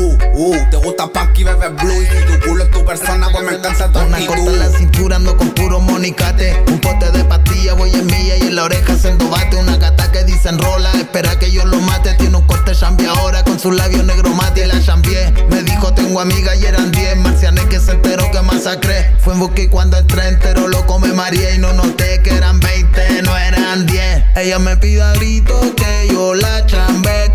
te 0.70 0.76
gusta 0.78 1.06
Punky 1.06 1.44
Bebé 1.44 1.68
Blue 1.68 2.02
y 2.02 2.06
si 2.06 2.24
tu 2.24 2.46
culo 2.46 2.64
es 2.64 2.70
tu 2.70 2.84
persona, 2.84 3.28
pues 3.30 3.44
me 3.44 3.56
encanta 3.56 3.92
tu 3.92 3.98
Una 3.98 4.26
corta 4.26 4.50
la 4.52 4.70
cintura, 4.70 5.16
ando 5.16 5.36
con 5.36 5.50
puro 5.50 5.80
monicate. 5.80 6.62
Un 6.68 6.80
pote 6.80 7.10
de 7.10 7.24
pastilla, 7.24 7.74
voy 7.74 7.90
en 7.92 8.06
mía 8.06 8.36
y 8.38 8.42
en 8.42 8.56
la 8.56 8.64
oreja 8.64 8.94
haciendo 8.94 9.28
bate. 9.28 9.56
Una 9.56 9.76
gata 9.76 10.10
que 10.10 10.24
dice 10.24 10.48
enrola, 10.48 10.92
espera 10.92 11.38
que 11.38 11.50
yo 11.50 11.64
lo 11.66 11.80
mate. 11.80 12.14
Tiene 12.14 12.36
un 12.36 12.46
corte 12.46 12.72
chambi 12.72 13.04
ahora 13.04 13.44
con 13.44 13.58
sus 13.58 13.74
labios 13.74 14.04
negro 14.04 14.30
mate. 14.30 14.64
Y 14.64 14.68
la 14.68 14.82
chambié, 14.82 15.30
me 15.50 15.62
dijo 15.62 15.92
tengo 15.92 16.20
amiga 16.20 16.54
y 16.56 16.64
eran 16.64 16.90
10. 16.90 17.18
Marcianes 17.18 17.64
que 17.66 17.78
se 17.78 17.92
enteró 17.92 18.30
que 18.30 18.40
masacré. 18.40 19.12
Fue 19.18 19.34
en 19.34 19.40
busca 19.40 19.60
y 19.60 19.68
cuando 19.68 19.98
entré 19.98 20.26
entero 20.28 20.68
lo 20.68 20.86
come 20.86 21.12
María 21.12 21.54
y 21.54 21.58
no 21.58 21.72
noté 21.74 22.22
que 22.22 22.34
eran 22.34 22.60
20, 22.60 23.22
no 23.22 23.36
eran 23.36 23.86
10. 23.86 24.24
Ella 24.36 24.58
me 24.58 24.76
pide 24.78 25.02
a 25.02 25.12
grito 25.12 25.60
que 25.76 26.08
yo 26.10 26.34
la 26.34 26.64
chambe, 26.66 27.29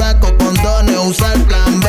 saco 0.00 0.34
condones, 0.38 0.96
usa 0.96 1.34
el 1.34 1.42
plan 1.42 1.79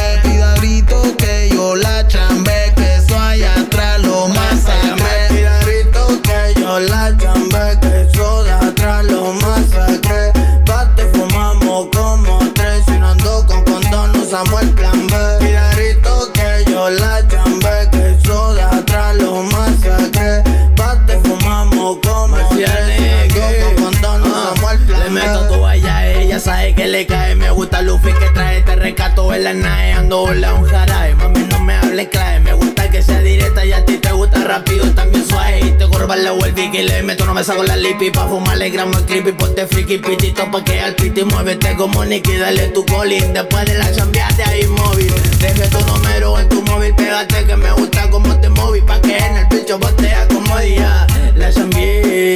Luffy 27.81 28.13
que 28.13 28.29
trae, 28.29 28.61
te 28.61 28.75
rescato 28.75 29.33
en 29.33 29.43
la 29.43 29.53
nave. 29.53 29.93
Ando 29.93 30.19
bola 30.19 30.53
un 30.53 30.65
jarabe, 30.65 31.15
mami 31.15 31.43
no 31.49 31.59
me 31.59 31.75
hable 31.75 32.09
clave. 32.09 32.39
Me 32.39 32.53
gusta 32.53 32.89
que 32.89 33.01
sea 33.01 33.19
directa 33.21 33.65
y 33.65 33.73
a 33.73 33.83
ti 33.85 33.97
te 33.97 34.11
gusta 34.11 34.43
rápido, 34.43 34.85
también 34.91 35.25
suave. 35.25 35.59
Y 35.61 35.71
te 35.71 35.87
corba 35.87 36.15
la 36.15 36.31
vuelta 36.31 36.69
que 36.71 36.83
le 36.83 37.01
meto, 37.03 37.25
no 37.25 37.33
me 37.33 37.43
saco 37.43 37.63
la 37.63 37.75
lipi. 37.75 38.11
Pa' 38.11 38.27
fumarle 38.27 38.69
gramo 38.69 38.97
el 38.97 39.05
creepy, 39.05 39.31
ponte 39.31 39.65
friki 39.65 39.97
pitito 39.97 40.49
pa' 40.51 40.63
que 40.63 40.79
al 40.79 40.95
piti 40.95 41.23
muévete 41.23 41.75
como 41.75 42.05
Nicky, 42.05 42.37
dale 42.37 42.67
tu 42.69 42.85
colín. 42.85 43.33
Después 43.33 43.65
de 43.65 43.75
la 43.75 43.91
chambeate 43.93 44.43
ahí 44.43 44.67
móvil. 44.67 45.13
Deje 45.39 45.67
tu 45.69 45.79
número 45.85 46.39
en 46.39 46.49
tu 46.49 46.61
móvil, 46.63 46.93
pégate 46.95 47.45
que 47.45 47.55
me 47.55 47.71
gusta 47.71 48.09
como 48.09 48.39
te 48.39 48.49
moví. 48.49 48.81
Pa' 48.81 49.01
que 49.01 49.17
en 49.17 49.37
el 49.37 49.47
pincho 49.47 49.79
botea 49.79 50.27
como 50.27 50.57
día. 50.59 51.07
La 51.35 51.51
chambié 51.51 52.33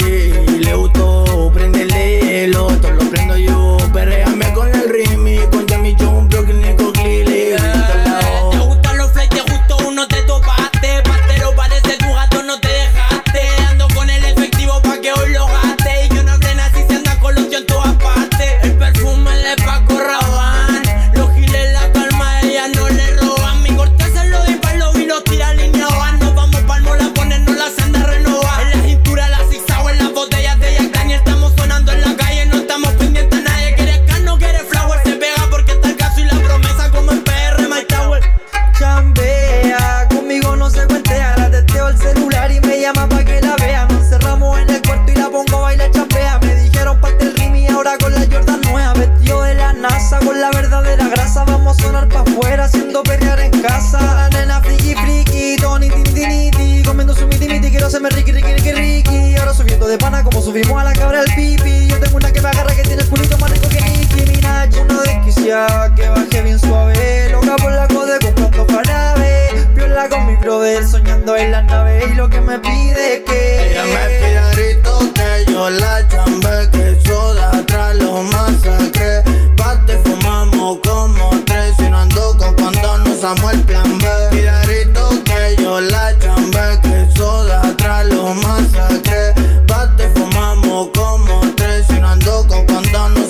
y 0.48 0.58
le 0.58 0.74
gustó, 0.74 1.50
prendele 1.54 2.44
el 2.44 2.56
otro, 2.56 2.96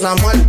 usamos 0.07 0.35
el 0.35 0.47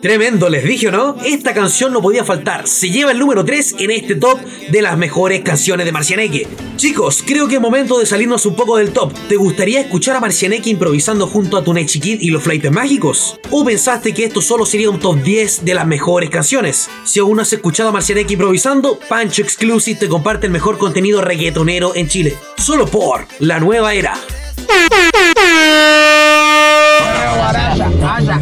Tremendo, 0.00 0.48
les 0.48 0.62
dije 0.62 0.92
no, 0.92 1.16
esta 1.24 1.52
canción 1.52 1.92
no 1.92 2.00
podía 2.00 2.24
faltar. 2.24 2.68
Se 2.68 2.88
lleva 2.88 3.10
el 3.10 3.18
número 3.18 3.44
3 3.44 3.76
en 3.80 3.90
este 3.90 4.14
top 4.14 4.38
de 4.70 4.80
las 4.80 4.96
mejores 4.96 5.40
canciones 5.40 5.86
de 5.86 5.92
Marcianeque. 5.92 6.46
Chicos, 6.76 7.24
creo 7.26 7.48
que 7.48 7.56
es 7.56 7.60
momento 7.60 7.98
de 7.98 8.06
salirnos 8.06 8.46
un 8.46 8.54
poco 8.54 8.76
del 8.76 8.92
top. 8.92 9.12
¿Te 9.28 9.34
gustaría 9.34 9.80
escuchar 9.80 10.14
a 10.14 10.20
Marcianeque 10.20 10.70
improvisando 10.70 11.26
junto 11.26 11.56
a 11.56 11.64
Tunay 11.64 11.86
Chiquit 11.86 12.22
y 12.22 12.30
los 12.30 12.44
Flightes 12.44 12.70
Mágicos? 12.70 13.40
¿O 13.50 13.64
pensaste 13.64 14.14
que 14.14 14.24
esto 14.24 14.40
solo 14.40 14.64
sería 14.64 14.88
un 14.88 15.00
top 15.00 15.20
10 15.20 15.64
de 15.64 15.74
las 15.74 15.86
mejores 15.86 16.30
canciones? 16.30 16.88
Si 17.04 17.18
aún 17.18 17.36
no 17.36 17.42
has 17.42 17.52
escuchado 17.52 17.88
a 17.88 17.92
Marcianeque 17.92 18.34
improvisando, 18.34 19.00
Pancho 19.08 19.42
Exclusive 19.42 19.98
te 19.98 20.08
comparte 20.08 20.46
el 20.46 20.52
mejor 20.52 20.78
contenido 20.78 21.22
reggaetonero 21.22 21.96
en 21.96 22.06
Chile. 22.06 22.36
Solo 22.56 22.86
por 22.86 23.26
La 23.40 23.58
Nueva 23.58 23.94
Era. 23.94 24.14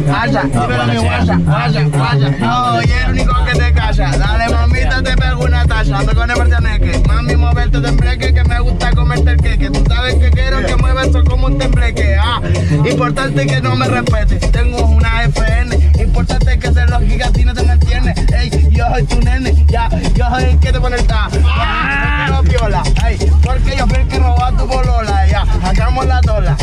Guaya, 0.05 0.43
guaya, 0.43 0.43
dímelo 0.43 0.85
mi 0.85 0.97
guaya, 0.97 1.37
guaya, 1.37 1.83
guaya. 1.83 2.29
No, 2.39 2.81
y 2.81 2.91
el 2.91 3.11
único 3.11 3.33
que 3.45 3.51
te 3.53 3.73
calla. 3.73 4.11
Dale, 4.11 4.49
mamita, 4.49 5.01
te 5.01 5.15
pego 5.17 5.43
una 5.43 5.65
tacha. 5.65 5.97
Ando 5.97 6.13
con 6.13 6.29
el 6.29 6.37
marcianeque. 6.37 7.01
Mami, 7.07 7.35
moverte 7.35 7.79
de 7.79 7.89
embreque, 7.89 8.33
que 8.33 8.43
me 8.43 8.59
gusta 8.59 8.91
comerte 8.91 9.31
el 9.31 9.37
queque. 9.37 9.69
Tú 9.69 9.83
sabes 9.87 10.15
que 10.15 10.29
quiero 10.29 10.65
que 10.65 10.75
mueva 10.75 11.03
eso 11.03 11.23
como 11.23 11.47
un 11.47 11.57
tembleque. 11.57 12.15
Ah, 12.15 12.41
importante 12.89 13.47
que 13.47 13.61
no 13.61 13.75
me 13.75 13.87
respete. 13.87 14.35
Tengo 14.35 14.85
una 14.85 15.23
FN. 15.23 15.75
Importante 15.99 16.59
que 16.59 16.73
se 16.73 16.85
los 16.85 17.01
gigantinos 17.03 17.55
te 17.55 17.63
me 17.63 17.73
entiendes. 17.73 18.15
Ey, 18.33 18.69
yo 18.71 18.85
soy 18.89 19.03
tu 19.05 19.19
nene. 19.21 19.65
Ya, 19.67 19.89
yo 20.13 20.29
soy 20.29 20.43
el 20.43 20.59
que 20.59 20.71
te 20.71 20.79
pone 20.79 20.97
el 20.97 21.07
ta. 21.07 21.29
Ya, 21.31 22.27
no 22.29 22.43
viola. 22.43 22.83
Ey, 23.05 23.17
porque 23.43 23.75
yo 23.77 23.87
fui 23.87 23.97
el 23.97 24.07
que 24.07 24.19
robó 24.19 24.43
a 24.43 24.51
tu 24.51 24.65
bolola. 24.65 25.27
Ya, 25.27 25.43
hagamos 25.63 26.05
la 26.05 26.21
dola. 26.21 26.55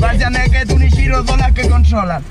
Marcianeque, 0.00 0.64
tú 0.66 0.78
ni 0.78 0.88
Shiro, 0.88 1.24
son 1.26 1.38
las 1.38 1.52
que 1.52 1.68
controlan. 1.68 2.22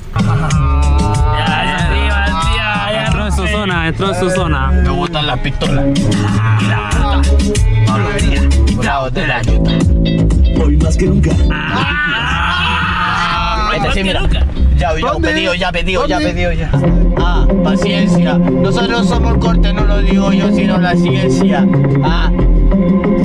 Entró 3.05 3.25
en 3.25 3.31
su 3.31 3.47
zona, 3.47 3.87
entró 3.87 4.09
en 4.09 4.15
su 4.19 4.29
zona. 4.29 4.67
Me 4.71 4.89
gustan 4.89 5.27
las 5.27 5.39
pistolas. 5.39 5.85
Y 6.59 6.65
la 6.65 6.89
puta. 6.89 7.21
La 8.83 8.99
botella. 8.99 9.41
Hoy 10.63 10.77
más 10.77 10.97
que 10.97 11.05
nunca. 11.05 11.31
Este 13.75 13.91
sí, 13.91 14.03
mira. 14.03 14.21
Ya, 14.77 14.93
ya, 14.95 15.13
pedido, 15.19 15.55
ya, 15.55 15.71
pedido, 15.71 16.07
ya, 16.07 16.19
pedido, 16.19 16.51
ya. 16.53 16.69
Ah, 17.19 17.47
paciencia. 17.63 18.37
Nosotros 18.37 19.07
somos 19.07 19.33
el 19.33 19.39
corte, 19.39 19.73
no 19.73 19.85
lo 19.85 19.99
digo 19.99 20.31
yo, 20.31 20.51
sino 20.53 20.77
la 20.77 20.95
ciencia. 20.95 21.65
Ah, 22.03 22.31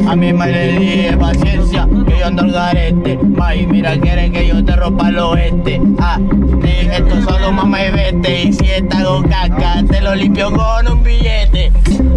a 0.08 0.16
mi 0.16 0.32
madre 0.32 0.72
le 0.72 0.78
dije 0.78 1.16
paciencia, 1.16 1.88
que 2.06 2.18
yo 2.18 2.26
ando 2.26 2.42
al 2.42 2.52
garete. 2.52 3.16
May, 3.16 3.66
mira, 3.66 3.98
quiere 3.98 4.30
que 4.30 4.48
yo 4.48 4.64
te 4.64 4.76
rompa 4.76 5.08
el 5.08 5.18
oeste. 5.18 5.80
Ah, 5.98 6.18
dije 6.62 6.96
esto 6.98 7.22
solo 7.22 7.52
mamá 7.52 7.84
y 7.84 7.90
vete. 7.90 8.42
Y 8.44 8.52
si 8.52 8.66
esta 8.66 8.98
hago 8.98 9.22
caca, 9.22 9.82
te 9.88 10.00
lo 10.00 10.14
limpio 10.14 10.50
con 10.52 10.88
un 10.88 11.02
billete. 11.02 11.72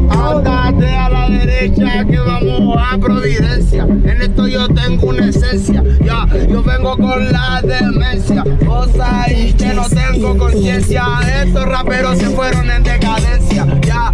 Ándate 0.09 0.87
a 0.95 1.09
la 1.09 1.29
derecha 1.29 2.05
que 2.05 2.19
vamos 2.19 2.77
a 2.77 2.97
Providencia. 2.97 3.83
En 3.83 4.21
esto 4.21 4.47
yo 4.47 4.67
tengo 4.69 5.07
una 5.07 5.27
esencia. 5.27 5.83
Ya, 6.03 6.27
yo 6.47 6.63
vengo 6.63 6.97
con 6.97 7.31
la 7.31 7.61
demencia. 7.61 8.43
Cosa 8.65 9.25
y 9.31 9.53
que 9.53 9.73
no 9.73 9.87
tengo 9.89 10.37
conciencia. 10.37 11.03
Estos 11.43 11.65
raperos 11.65 12.17
se 12.17 12.29
fueron 12.29 12.69
en 12.69 12.83
decadencia. 12.83 13.65
Ya, 13.81 14.11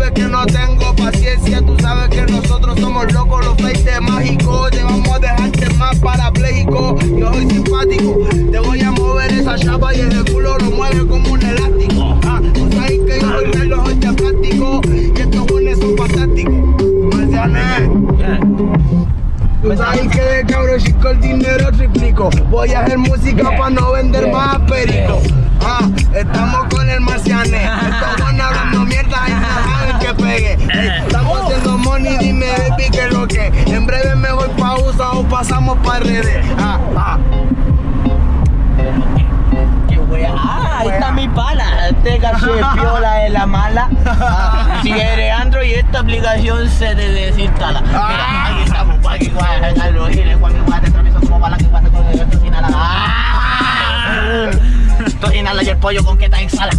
sabes 0.00 0.12
que 0.12 0.22
no 0.22 0.46
tengo 0.46 0.96
paciencia. 0.96 1.60
Tú 1.60 1.76
sabes 1.80 2.08
que 2.08 2.32
nosotros 2.32 2.78
somos 2.80 3.12
locos, 3.12 3.44
los 3.44 3.56
feites 3.56 4.00
mágicos. 4.00 4.70
Te 4.70 4.82
vamos 4.82 5.08
a 5.08 5.18
dejarte 5.18 5.74
más 5.74 5.96
parapléjico. 5.98 6.98
Yo 7.18 7.32
soy 7.32 7.50
simpático. 7.50 8.28
Te 8.50 8.58
voy 8.60 8.80
a 8.80 8.90
mover 8.92 9.32
esa 9.32 9.56
chapa 9.56 9.94
y 9.94 10.00
el 10.00 10.24
culo 10.24 10.56
lo 10.58 10.70
mueve 10.70 11.06
como 11.06 11.32
un 11.32 11.42
elástico. 11.42 12.18
Ah, 12.24 12.40
tú 12.54 12.70
sabes 12.72 12.98
que 13.06 13.20
yo 13.20 13.28
soy 13.28 13.44
reloj 13.52 13.88
de 13.88 14.12
plástico. 14.12 14.80
Y 14.86 15.20
estos 15.20 15.46
buenos 15.46 15.78
son 15.78 15.96
fantásticos. 15.96 16.54
Marcianes. 17.14 17.90
Tú 19.62 19.76
sabes 19.76 20.08
que 20.08 20.20
de 20.22 20.46
cabro 20.46 20.78
chico 20.78 21.08
el 21.10 21.20
dinero 21.20 21.70
triplico. 21.72 22.30
Voy 22.48 22.72
a 22.72 22.80
hacer 22.80 22.96
música 22.96 23.50
para 23.56 23.70
no 23.70 23.92
vender 23.92 24.32
más 24.32 24.58
perico. 24.60 25.20
Ah, 25.60 25.86
estamos 26.14 26.66
con 26.74 26.88
el 26.88 27.00
marciané. 27.00 27.64
Estos 27.64 28.24
van 28.24 28.40
hablando 28.40 28.84
mierda 28.86 29.28
y 29.28 29.69
estamos 31.06 31.42
haciendo 31.42 31.78
money, 31.78 32.16
dime 32.18 32.46
baby 32.68 32.90
que 32.90 33.08
lo 33.08 33.26
que. 33.26 33.46
En 33.66 33.86
breve 33.86 34.14
me 34.16 34.32
voy 34.32 34.48
pa' 34.58 34.76
USA 34.76 35.10
o 35.12 35.22
pasamos 35.24 35.78
pa' 35.78 35.98
redes. 36.00 36.44
Ah, 36.58 36.78
ah. 36.96 37.18
Ah, 40.36 40.78
ahí 40.80 40.88
está 40.88 41.12
mi 41.12 41.28
pana. 41.28 41.88
Este 41.88 42.18
caché 42.18 42.46
piola 42.74 43.14
de 43.14 43.30
la 43.30 43.46
mala. 43.46 43.88
Ah, 44.06 44.80
si 44.82 44.90
eres 44.90 45.32
Android, 45.32 45.72
esta 45.74 46.00
aplicación 46.00 46.68
se 46.68 46.94
te 46.94 47.08
desinstala. 47.12 47.80
Mira, 47.82 48.46
aquí 48.46 48.62
estamos, 48.64 48.96
aquí, 49.08 49.28
guay, 49.30 49.92
los 49.92 50.08
giles, 50.10 50.38
guay, 50.38 50.54
guay, 50.66 50.80
te 50.80 50.90
travieso 50.90 51.20
como 51.20 51.40
bala 51.40 51.56
que 51.56 51.64
pasa 51.64 51.88
con 51.88 52.06
el 52.06 52.20
esto 52.20 52.38
sin 52.40 52.50
nada. 52.50 52.68
Ah, 52.72 54.50
Esto 55.06 55.32
inhala 55.34 55.62
y 55.62 55.68
el 55.68 55.76
pollo 55.78 56.04
con 56.04 56.18
que 56.18 56.24
está 56.26 56.40
en 56.40 56.50
sala. 56.50 56.72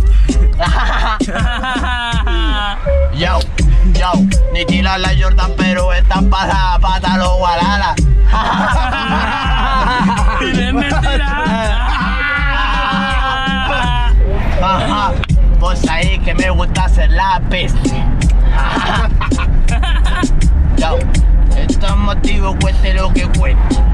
Yo, 3.22 3.38
yo, 3.94 4.10
ni 4.52 4.66
tira 4.66 4.98
la 4.98 5.12
Jordan, 5.16 5.52
pero 5.56 5.94
esta 5.94 6.24
pata, 6.24 6.80
pata 6.82 7.18
lo 7.18 7.38
gualala. 7.38 7.94
Ajá, 14.64 15.12
vos 15.60 15.88
ahí 15.88 16.18
que 16.18 16.34
me 16.34 16.50
gusta 16.50 16.86
hacer 16.86 17.12
peste. 17.48 17.92
Yo, 20.78 20.98
estos 21.56 21.98
motivos 21.98 22.56
cueste 22.60 22.96
lo 22.96 23.14
que 23.14 23.28
cueste. 23.38 23.91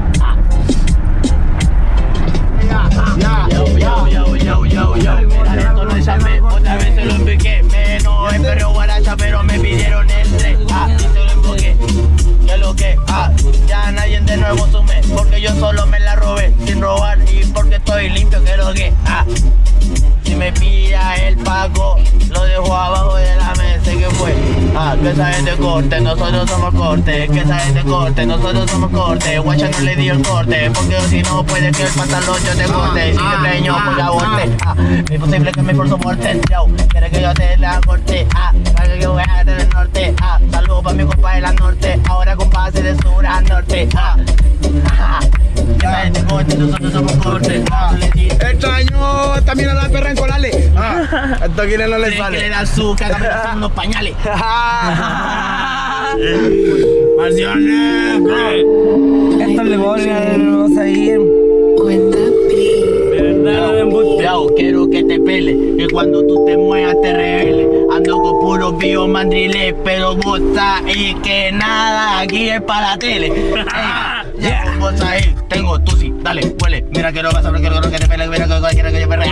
Otra 6.50 6.76
vez 6.76 6.94
se 6.94 7.04
lo 7.04 7.14
empiqué. 7.14 7.62
Menos 7.64 8.32
es 8.32 8.40
pero 8.40 8.70
guaracha, 8.72 9.16
pero 9.16 9.42
me 9.42 9.58
pidieron 9.58 10.08
el 10.10 10.36
tren. 10.36 10.58
Ah, 10.72 10.88
y 10.94 11.02
se 11.02 11.08
lo 11.08 11.30
emboqué. 11.32 11.76
¿Qué 12.46 12.52
es 12.52 12.58
lo 12.58 12.74
que? 12.74 12.96
Ah, 13.08 13.30
ya 13.66 13.90
nadie 13.92 14.20
de 14.20 14.36
nuevo 14.36 14.66
sume. 14.68 15.00
Porque 15.14 15.40
yo 15.40 15.54
solo 15.54 15.86
me 15.86 16.00
la 16.00 16.16
robé 16.16 16.54
sin 16.66 16.80
robar. 16.80 17.18
Y 17.30 17.44
porque 17.46 17.76
estoy 17.76 18.10
limpio, 18.10 18.42
¿qué 18.44 18.52
es 18.52 18.58
lo 18.58 18.72
que? 18.72 18.92
Ah, 19.06 19.24
si 20.24 20.34
me 20.34 20.52
pilla 20.52 21.14
el 21.16 21.36
pago, 21.38 21.96
lo 22.30 22.44
dejo 22.44 22.74
abajo 22.74 23.16
de 23.16 23.36
la 23.36 23.54
mesa. 23.54 23.90
¿Qué 23.90 24.08
fue? 24.14 24.34
Ah, 24.76 24.96
que 25.00 25.10
esa 25.10 25.26
gente 25.32 25.56
corte, 25.56 26.00
nosotros 26.00 26.50
somos 26.50 26.74
corte. 26.74 27.28
Que 27.28 27.40
esa 27.40 27.58
gente 27.58 27.82
corte, 27.82 28.26
nosotros 28.26 28.70
somos 28.70 28.90
corte. 28.90 29.38
Guacha 29.38 29.68
no 29.70 29.80
le 29.80 29.96
dio 29.96 30.12
el 30.14 30.22
corte, 30.22 30.70
porque 30.74 31.00
si 31.08 31.22
no 31.22 31.44
puede 31.44 31.70
que 31.72 31.82
el 31.82 31.88
pantalón 31.90 32.36
yo 32.44 32.56
te 32.56 32.64
corte. 32.64 33.12
Si 33.12 33.18
te 33.18 33.48
peño, 33.48 33.76
pues 33.84 33.98
aborte. 33.98 34.56
Ah, 34.64 34.74
es 35.10 35.20
posible 35.20 35.52
que 35.52 35.62
me 35.62 35.74
por 35.74 35.88
soporte. 35.88 36.40
Yo, 36.50 36.66
quiere 36.88 37.10
que 37.10 37.22
yo 37.22 37.34
te 37.34 37.56
la 37.58 37.80
corte. 37.80 38.26
Ah, 38.34 38.52
para 38.74 38.98
que 38.98 39.06
voy 39.06 39.22
a 39.28 39.44
del 39.44 39.68
norte. 39.70 40.14
Ah, 40.22 40.38
saludos 40.50 40.84
para 40.84 40.96
mi 40.96 41.04
compa 41.04 41.34
de 41.34 41.40
la 41.40 41.52
norte. 41.52 42.00
Ahora 42.08 42.36
compa 42.36 42.70
de 42.70 42.96
sur 43.02 43.26
a 43.26 43.40
norte. 43.40 43.88
Ah, 43.96 44.16
ah, 44.98 45.20
que 45.78 45.86
gente 45.86 46.24
corte, 46.24 46.56
nosotros 46.56 46.92
somos 46.92 47.12
corte. 47.16 47.64
Ah, 47.70 47.94
Extraño 48.50 49.42
también 49.44 49.70
a 49.70 49.74
la 49.74 49.88
perra 49.88 50.10
en 50.10 50.16
colales. 50.16 50.70
Ah, 50.76 51.36
esto 51.44 51.62
aquí 51.62 51.74
no 51.76 51.98
le 51.98 52.10
que 52.10 52.18
sale. 52.18 52.38
le 52.38 52.48
da 52.48 52.60
azúcar, 52.60 53.14
que 53.16 53.22
me 53.22 53.28
son 53.28 53.72
Esto 59.40 59.64
le 59.64 59.76
voy 59.76 60.00
a 60.08 60.36
vamos 60.36 60.76
a 60.76 60.88
ir. 60.88 61.38
Quiero 64.56 64.90
que 64.90 65.04
te 65.04 65.20
pele, 65.20 65.56
que 65.78 65.88
cuando 65.88 66.26
tú 66.26 66.44
te 66.44 66.56
muevas 66.56 66.96
te 67.00 67.12
revele. 67.12 67.68
Ando 67.94 68.20
con 68.20 68.40
puros 68.40 68.76
bio 68.78 69.06
mandriles, 69.06 69.74
pero 69.84 70.16
vos 70.16 70.40
y 70.86 71.14
que 71.14 71.52
nada 71.52 72.20
aquí 72.20 72.48
es 72.48 72.60
para 72.62 72.90
la 72.90 72.98
tele. 72.98 73.26
Ey, 73.26 74.40
ya, 74.40 74.64
vos 74.78 75.00
ahí, 75.00 75.34
tengo 75.48 75.80
tú 75.80 75.96
sí, 75.96 76.12
dale, 76.22 76.54
huele. 76.62 76.84
Mira 76.90 77.12
que 77.12 77.22
no 77.22 77.30
vas 77.30 77.44
a 77.44 77.50
ver, 77.50 77.60
quiero 77.60 77.80
que 77.80 77.98
te 77.98 78.06
pele, 78.06 78.28
mira 78.28 78.46
que 78.46 78.74
quiero 78.74 78.90
que 78.90 79.00
yo 79.00 79.08
me 79.08 79.16
re. 79.16 79.26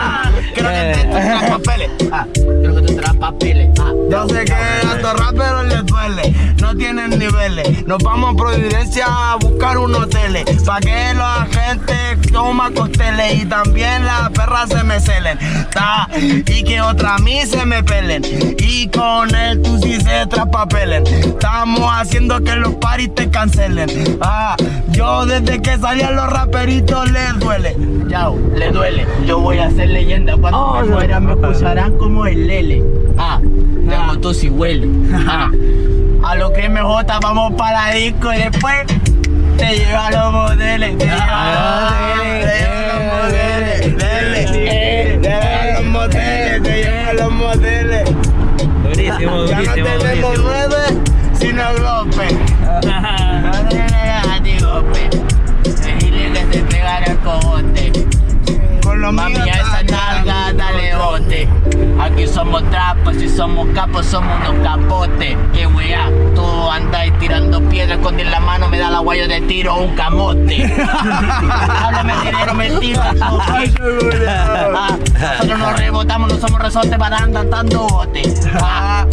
¡Ah! 0.00 0.30
Quiero 0.54 0.68
que 0.70 0.92
te 0.94 1.04
traes 1.08 1.50
papeles. 1.50 1.90
Ah, 2.12 2.26
quiero 2.34 2.74
que 2.76 2.82
te 2.82 2.94
traes 2.94 3.16
papeles. 3.16 3.68
Ah, 3.80 3.92
Yo 4.10 4.28
sé 4.28 4.44
que 4.44 4.52
a 4.52 4.94
estos 4.94 5.20
raperos 5.20 5.66
les 5.66 5.86
duele, 5.86 6.34
no 6.60 6.76
tienen 6.76 7.18
niveles. 7.18 7.86
Nos 7.86 7.98
vamos 8.02 8.34
a 8.34 8.36
Providencia 8.36 9.06
a 9.08 9.36
buscar 9.36 9.78
un 9.78 9.94
hotel. 9.94 10.44
Pa' 10.64 10.80
que 10.80 11.14
la 11.14 11.46
gente 11.50 11.94
toma 12.30 12.70
costeles 12.70 13.42
y 13.42 13.46
también 13.46 14.04
las 14.04 14.30
perras 14.30 14.68
se 14.68 14.84
me 14.84 15.00
celen. 15.00 15.38
Ta, 15.72 16.08
y 16.14 16.62
que 16.62 16.80
otra 16.80 17.16
a 17.16 17.18
mí 17.18 17.40
se 17.46 17.64
me 17.66 17.82
pelen. 17.82 18.22
Y 18.58 18.88
con 18.88 19.34
él 19.34 19.60
tú 19.62 19.78
sí 19.82 19.98
se 20.00 20.26
traspapelen. 20.26 21.06
Estamos 21.06 21.90
haciendo 21.92 22.40
que 22.42 22.54
los 22.56 22.74
paris 22.76 23.14
te 23.14 23.28
cancelen. 23.30 23.88
Ah, 24.20 24.56
yo 24.90 25.24
desde 25.26 25.60
que 25.62 25.76
salían 25.78 26.14
los 26.16 26.28
raperitos 26.30 27.10
les 27.10 27.38
duele. 27.38 27.76
Yao, 28.08 28.38
le 28.54 28.70
duele. 28.70 29.06
Yo 29.26 29.38
voy 29.40 29.58
a 29.58 29.66
hacerle 29.66 29.97
leyenda. 30.02 30.36
Cuando 30.36 30.74
me 30.74 30.82
muera 30.84 31.20
me 31.20 31.32
acusarán 31.32 31.96
como 31.98 32.26
el 32.26 32.46
Lele. 32.46 32.84
Ah, 33.18 33.40
tengo 33.88 34.18
tos 34.20 34.44
y 34.44 34.48
huele. 34.48 34.88
Ah, 35.26 35.50
a 36.24 36.34
lo 36.36 36.52
que 36.52 36.68
MJ 36.68 37.04
vamos 37.20 37.52
para 37.54 37.88
la 37.88 37.94
disco 37.94 38.32
y 38.32 38.38
después 38.38 38.86
te 39.56 39.76
lleva 39.78 40.06
a 40.06 40.10
los 40.10 40.32
modelos. 40.32 40.98
Te 40.98 41.04
lleva 41.04 41.88
a 41.88 41.92
los 42.94 43.12
modelos. 43.12 43.98
Te 43.98 44.64
lleva 45.24 45.60
a 45.62 45.72
los 45.74 45.84
modelos. 45.86 46.62
Te 46.62 46.82
lleva 46.82 47.08
a 47.08 47.12
los 47.14 47.32
modeles. 47.32 48.04
Durísimo, 48.84 49.16
Ya 49.18 49.30
no 49.30 49.42
durísimo, 49.42 49.86
tenemos 49.98 50.02
durísimo. 50.02 50.28
nueve, 50.42 50.80
sino 51.40 51.62
golpe. 51.74 52.26
No 53.42 53.68
tenemos 53.68 54.40
ni 54.42 54.58
golpe. 54.58 55.00
Decirle 55.64 56.32
que 56.32 56.40
te 56.46 56.58
pegara 56.64 57.06
el 57.06 57.18
cogote. 57.18 57.57
Con 58.98 59.02
los 59.02 59.14
Mami, 59.14 59.36
a 59.36 59.44
esa 59.44 59.82
nalga, 59.84 60.52
dale 60.54 60.96
bote. 60.96 61.48
Aquí 62.00 62.26
somos 62.26 62.68
trapos, 62.68 63.14
si 63.16 63.28
somos 63.28 63.68
capos, 63.72 64.04
somos 64.06 64.36
unos 64.40 64.60
capotes. 64.64 65.36
Que 65.52 65.68
wea, 65.68 66.10
tú 66.34 66.68
andáis 66.68 67.16
tirando 67.20 67.60
piedras 67.68 67.98
con 67.98 68.18
en 68.18 68.28
la 68.28 68.40
mano, 68.40 68.68
me 68.68 68.76
da 68.76 68.90
la 68.90 68.98
guaya 68.98 69.28
de 69.28 69.40
tiro 69.42 69.76
un 69.76 69.94
camote. 69.94 70.64
Háblame 70.88 72.12
dinero, 72.24 72.54
mentira. 72.54 73.12
Nosotros 73.12 73.70
nos 75.60 75.78
rebotamos, 75.78 76.32
no 76.32 76.40
somos 76.40 76.60
resortes 76.60 76.98
para 76.98 77.18
andar 77.18 77.48
dando 77.48 77.86
botes. 77.86 78.48
Ah. 78.60 79.06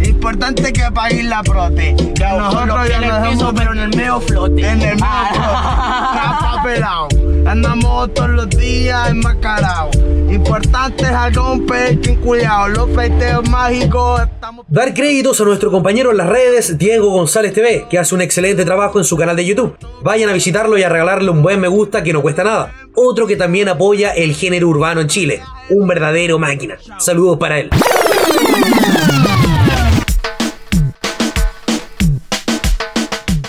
Importante 0.00 0.72
que 0.72 0.92
paguen 0.92 1.28
la 1.28 1.42
prote. 1.42 1.96
Nosotros 2.20 2.88
ya 2.88 3.00
nos 3.00 3.28
piso, 3.28 3.52
pero 3.52 3.72
en 3.72 3.80
el 3.80 3.96
medio 3.96 4.20
flote. 4.20 4.60
En 4.60 4.80
el 4.80 4.94
medio 4.94 5.04
flote. 6.38 6.62
Pelado. 6.62 7.08
Andamos 7.46 8.14
todos 8.14 8.30
los 8.30 8.48
días 8.50 9.10
enmascarados. 9.10 9.96
Importante 10.30 11.04
es 11.04 11.36
un 11.36 11.66
pecho 11.66 12.18
cuidado. 12.20 12.68
Los 12.68 12.90
feiteos 12.94 13.48
mágicos 13.48 14.22
estamos. 14.22 14.64
Dar 14.68 14.94
créditos 14.94 15.40
a 15.40 15.44
nuestro 15.44 15.70
compañero 15.70 16.10
en 16.10 16.18
las 16.18 16.28
redes, 16.28 16.78
Diego 16.78 17.10
González 17.10 17.52
TV, 17.52 17.86
que 17.90 17.98
hace 17.98 18.14
un 18.14 18.22
excelente 18.22 18.64
trabajo 18.64 18.98
en 18.98 19.04
su 19.04 19.16
canal 19.16 19.36
de 19.36 19.44
YouTube. 19.44 19.76
Vayan 20.02 20.30
a 20.30 20.32
visitarlo 20.32 20.78
y 20.78 20.82
a 20.82 20.88
regalarle 20.88 21.30
un 21.30 21.42
buen 21.42 21.60
me 21.60 21.68
gusta 21.68 22.02
que 22.02 22.12
no 22.12 22.22
cuesta 22.22 22.44
nada. 22.44 22.72
Otro 22.94 23.26
que 23.26 23.36
también 23.36 23.68
apoya 23.68 24.12
el 24.12 24.34
género 24.34 24.68
urbano 24.68 25.00
en 25.00 25.08
Chile. 25.08 25.42
Un 25.70 25.86
verdadero 25.86 26.38
máquina. 26.38 26.78
Saludos 26.98 27.38
para 27.38 27.58
él. 27.58 27.70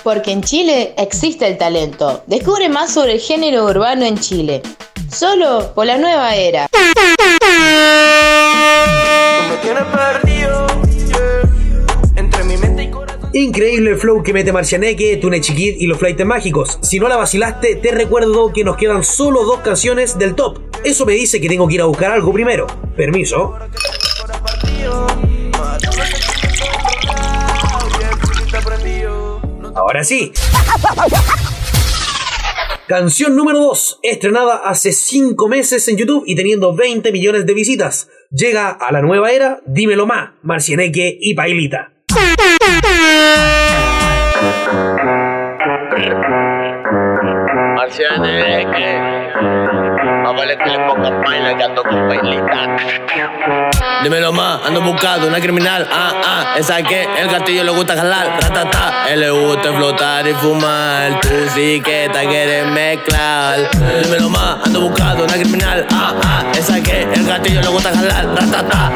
Porque 0.04 0.32
en 0.32 0.42
Chile 0.42 0.94
existe 0.98 1.48
el 1.48 1.58
talento. 1.58 2.24
Descubre 2.28 2.70
más 2.70 2.94
sobre 2.94 3.14
el 3.14 3.20
género 3.20 3.66
urbano 3.66 4.06
en 4.06 4.18
Chile. 4.18 4.62
Solo 5.10 5.72
por 5.74 5.86
la 5.86 5.98
nueva 5.98 6.36
era. 6.36 6.68
Increíble 13.34 13.92
el 13.92 13.98
flow 13.98 14.22
que 14.22 14.32
mete 14.32 14.52
Marcianeque, 14.52 15.18
Tune 15.18 15.42
Chiquit 15.42 15.76
y 15.80 15.88
los 15.88 15.98
Flightes 15.98 16.26
Mágicos. 16.26 16.78
Si 16.84 17.00
no 17.00 17.08
la 17.08 17.16
vacilaste, 17.16 17.78
te 17.78 17.92
recuerdo 17.92 18.54
que 18.54 18.64
nos 18.64 18.78
quedan 18.78 19.04
solo 19.04 19.44
dos 19.44 19.62
canciones 19.62 20.20
del 20.20 20.36
top. 20.36 20.60
Eso 20.84 21.06
me 21.06 21.14
dice 21.14 21.42
que 21.42 21.48
tengo 21.48 21.68
que 21.68 21.76
ir 21.76 21.82
a 21.82 21.86
buscar 21.86 22.12
algo 22.12 22.32
primero. 22.32 22.68
Permiso. 22.96 23.58
Ahora 29.76 30.04
sí. 30.04 30.32
Canción 32.88 33.36
número 33.36 33.60
2, 33.60 34.00
estrenada 34.04 34.62
hace 34.66 34.92
5 34.92 35.48
meses 35.48 35.88
en 35.88 35.98
YouTube 35.98 36.24
y 36.28 36.36
teniendo 36.36 36.76
20 36.76 37.12
millones 37.12 37.46
de 37.46 37.54
visitas. 37.54 38.10
Llega 38.30 38.70
a 38.70 38.92
la 38.92 39.02
nueva 39.02 39.32
era, 39.32 39.62
dímelo 39.66 40.06
más, 40.06 40.32
Marcianeque 40.44 41.18
y 41.20 41.34
Pailita. 41.34 41.92
Marcianeque. 47.76 49.93
Más 50.24 50.34
vale 50.38 50.58
que 50.58 50.70
le 50.70 50.80
pongan 50.88 51.22
baila 51.22 51.58
que 51.58 51.64
ando 51.66 51.84
con 51.84 52.08
bailita. 52.08 52.78
Dímelo 54.04 54.32
más, 54.32 54.62
ando 54.66 54.82
buscando 54.82 55.28
una 55.28 55.42
criminal. 55.42 55.86
Ah, 55.92 56.14
ah, 56.26 56.56
esa 56.56 56.82
que 56.82 57.04
el 57.04 57.28
gatillo 57.30 57.66
le 57.66 57.72
gusta 57.72 57.94
jalar. 57.94 58.40
Ratata, 58.40 59.06
él 59.10 59.20
le 59.20 59.32
gusta 59.32 59.74
flotar 59.74 60.26
y 60.26 60.34
fumar. 60.36 61.20
Tú 61.20 61.28
sí 61.54 61.82
que 61.82 62.10
te 62.14 62.26
quieres 62.26 62.66
mezclar. 62.68 63.70
Dímelo 64.02 64.30
más, 64.30 64.66
ando 64.66 64.82
buscando 64.88 65.26
una 65.26 65.34
criminal. 65.34 65.86
Ah, 65.92 66.14
ah, 66.24 66.44
esa 66.58 66.82
que 66.82 67.02
el 67.02 67.26
gatillo 67.26 67.60
le 67.60 67.68
gusta 67.68 67.94
jalar. 67.94 68.26
Ratata, 68.34 68.92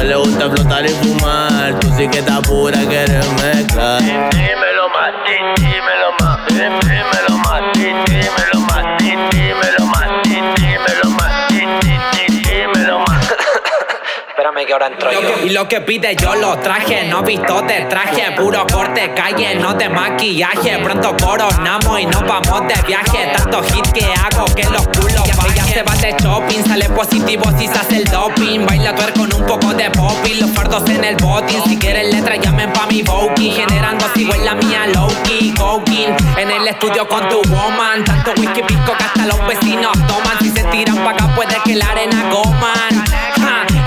él 0.00 0.08
le 0.08 0.16
gusta 0.16 0.50
flotar 0.50 0.84
y 0.84 0.88
fumar. 0.88 1.78
Tú 1.78 1.92
sí 1.96 2.08
que 2.08 2.18
estás 2.18 2.40
pura, 2.40 2.78
quieres 2.88 3.32
mezclar. 3.40 4.00
Dímelo 4.00 4.88
más, 4.88 5.12
dímelo 5.26 6.10
más, 6.18 6.38
dímelo 6.48 7.38
más, 7.38 7.72
dímelo 7.74 8.58
más, 8.58 8.61
Que 14.66 14.72
ahora 14.72 14.86
entro 14.86 15.10
yo. 15.10 15.20
Y 15.44 15.50
lo 15.50 15.66
que 15.66 15.80
pide 15.80 16.14
yo 16.14 16.36
lo 16.36 16.56
traje, 16.58 17.08
no 17.08 17.22
visto 17.22 17.62
de 17.62 17.84
traje, 17.86 18.30
puro 18.36 18.64
corte, 18.70 19.12
calle, 19.14 19.56
no 19.56 19.74
de 19.74 19.88
maquillaje. 19.88 20.78
Pronto 20.78 21.16
coronamos 21.16 22.00
y 22.00 22.06
nos 22.06 22.22
vamos 22.22 22.68
de 22.68 22.80
viaje. 22.86 23.32
Tanto 23.36 23.62
hit 23.62 23.86
que 23.88 24.04
hago 24.04 24.44
que 24.54 24.62
los 24.64 24.86
culos 24.88 25.28
Ella 25.50 25.64
se 25.64 25.82
va 25.82 25.94
de 25.96 26.14
shopping, 26.22 26.64
sale 26.64 26.88
positivo 26.90 27.44
si 27.58 27.66
se 27.66 27.78
hace 27.78 27.96
el 27.96 28.04
doping. 28.04 28.64
Baila 28.66 28.94
tuer 28.94 29.12
con 29.14 29.34
un 29.34 29.44
poco 29.46 29.74
de 29.74 29.90
popping, 29.90 30.40
los 30.40 30.50
fardos 30.50 30.88
en 30.88 31.02
el 31.02 31.16
botín. 31.16 31.60
Si 31.64 31.76
quieren 31.76 32.10
letra, 32.10 32.36
llamen 32.36 32.72
pa' 32.72 32.86
mi 32.86 33.02
bokeh. 33.02 33.50
Generando 33.50 34.06
sigo 34.14 34.34
en 34.34 34.44
la 34.44 34.54
mía 34.54 34.86
low-key, 34.94 35.54
coking. 35.58 36.14
En 36.36 36.50
el 36.50 36.68
estudio 36.68 37.08
con 37.08 37.28
tu 37.28 37.42
woman. 37.48 38.04
Tanto 38.04 38.32
whisky 38.38 38.62
pisco 38.62 38.92
que 38.96 39.04
hasta 39.04 39.26
los 39.26 39.44
vecinos 39.46 39.92
toman. 40.06 40.38
Si 40.40 40.50
se 40.50 40.62
tiran 40.64 40.96
pa' 40.98 41.10
acá, 41.10 41.34
puede 41.34 41.56
que 41.64 41.74
la 41.74 41.86
arena 41.86 42.30
coman. 42.30 42.71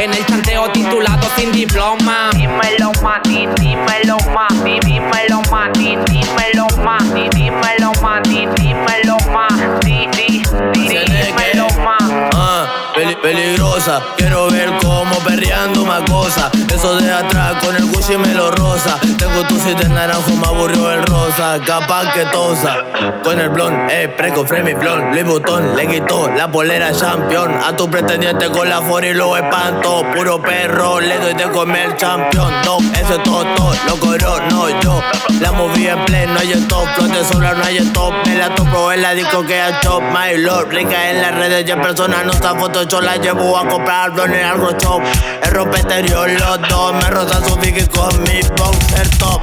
En 0.06 0.14
el 0.14 0.24
chanteo 0.28 0.70
titulado 0.72 1.28
sin 1.36 1.52
diploma. 1.52 2.30
Dímelo 2.34 2.92
di- 3.24 3.48
dímelo 3.60 4.18
más, 4.36 4.64
di- 4.64 4.80
dímelo 4.86 5.42
más, 5.52 5.74
di- 5.74 5.98
dímelo 6.06 6.68
di- 7.10 7.30
dímelo 7.36 7.92
di- 8.22 8.48
dímelo 8.54 9.18
di- 9.82 10.10
dímelo. 10.72 11.68
Ah, 12.36 12.66
peli- 12.94 13.16
peligrosa, 13.16 14.00
quiero 14.16 14.48
ver 14.52 14.72
cómo 14.80 15.16
perreando 15.26 15.82
una 15.82 16.06
cosa. 16.06 16.52
De 16.86 17.12
atrás 17.12 17.56
con 17.64 17.76
el 17.76 17.84
Gucci 17.88 18.16
me 18.16 18.32
lo 18.36 18.52
rosa. 18.52 19.00
Tengo 19.18 19.42
tu 19.48 19.58
de 19.58 19.90
naranjo, 19.90 20.30
me 20.36 20.46
aburrió 20.46 20.92
el 20.92 21.04
rosa. 21.04 21.58
Capaz 21.66 22.14
que 22.14 22.26
tosa. 22.26 22.78
Con 23.24 23.40
el 23.40 23.50
blond, 23.50 23.90
eh, 23.90 24.08
preco, 24.16 24.46
frame 24.46 24.72
y. 24.72 24.76
Louis 24.76 25.26
Vuitton 25.26 25.76
le 25.76 25.88
quitó 25.88 26.30
la 26.30 26.48
polera 26.48 26.92
champion. 26.92 27.56
A 27.56 27.76
tu 27.76 27.90
pretendiente 27.90 28.52
con 28.52 28.70
la 28.70 28.84
for 28.84 29.04
y 29.04 29.16
lo 29.16 29.36
espanto. 29.36 30.04
Puro 30.16 30.40
perro, 30.40 31.00
le 31.00 31.18
doy 31.18 31.34
de 31.34 31.50
comer 31.50 31.98
champion. 31.98 32.54
No, 32.64 32.78
eso 32.78 33.16
es 33.16 33.24
todo, 33.24 33.44
todo, 33.56 33.74
lo 33.88 33.96
cobró, 33.98 34.40
no 34.52 34.70
yo. 34.82 35.02
La 35.42 35.52
moví 35.54 35.88
en 35.88 36.06
pleno, 36.06 36.40
hay 36.40 36.52
stop. 36.52 36.86
Flote 36.96 37.26
solar, 37.26 37.58
no 37.58 37.64
hay 37.64 37.78
stop. 37.78 38.14
Me 38.28 38.36
la 38.36 38.54
topo 38.54 38.92
en 38.92 39.02
la 39.02 39.16
disco 39.16 39.44
que 39.44 39.60
ha 39.60 39.80
top. 39.82 40.04
My 40.04 40.38
lord, 40.38 40.70
rica 40.70 41.10
en 41.10 41.24
las 41.24 41.34
redes, 41.34 41.66
ya 41.66 41.82
personas 41.82 42.24
no 42.26 42.32
está 42.32 42.54
Photoshop. 42.54 43.02
La 43.02 43.18
llevo 43.18 43.58
a 43.58 43.68
comprar 43.68 44.12
blonde 44.12 44.40
en 44.40 44.46
algo 44.46 44.70
shop. 44.72 45.02
El 45.42 45.52
rompe 45.52 45.78
exterior, 45.78 46.30
los 46.30 46.62
dos. 46.70 46.75
Me 46.76 47.10
rozan 47.10 47.44
su 47.46 47.58
pique 47.58 47.88
con 47.88 48.22
mi 48.24 48.42
boxer 48.58 49.08
top. 49.18 49.42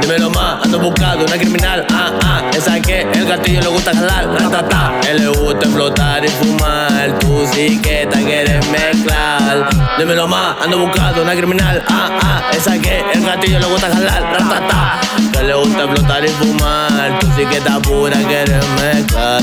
Dímelo 0.00 0.30
más, 0.30 0.64
ando 0.64 0.80
buscando 0.80 1.24
una 1.24 1.36
criminal. 1.36 1.86
Ah, 1.92 2.10
ah, 2.22 2.50
esa 2.56 2.80
que 2.80 3.02
el 3.02 3.26
gatillo 3.26 3.60
le 3.60 3.68
gusta 3.68 3.92
jalar. 3.94 4.26
Ratata, 4.32 4.92
él 5.08 5.18
le 5.18 5.28
gusta 5.28 5.66
explotar 5.66 6.24
y 6.24 6.28
fumar. 6.28 7.18
Tú 7.20 7.46
sí 7.52 7.78
que 7.82 8.06
te 8.06 8.24
quieres 8.24 8.66
mezclar. 8.70 9.68
Dímelo 9.98 10.26
más, 10.26 10.56
ando 10.62 10.78
buscando 10.78 11.22
una 11.22 11.34
criminal. 11.36 11.84
Ah, 11.88 12.18
ah, 12.22 12.42
esa 12.52 12.78
que 12.78 13.04
el 13.12 13.24
gatillo 13.24 13.60
le 13.60 13.66
gusta 13.66 13.88
jalar. 13.88 14.22
Ratata, 14.32 15.00
que 15.32 15.42
le 15.42 15.54
gusta 15.54 15.84
explotar 15.84 16.24
y 16.24 16.28
fumar. 16.28 17.18
Tú 17.20 17.26
sí 17.36 17.44
que 17.44 17.58
estás 17.58 17.78
pura, 17.80 18.16
quieres 18.26 18.64
mezclar. 18.80 19.42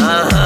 Ajá, 0.00 0.37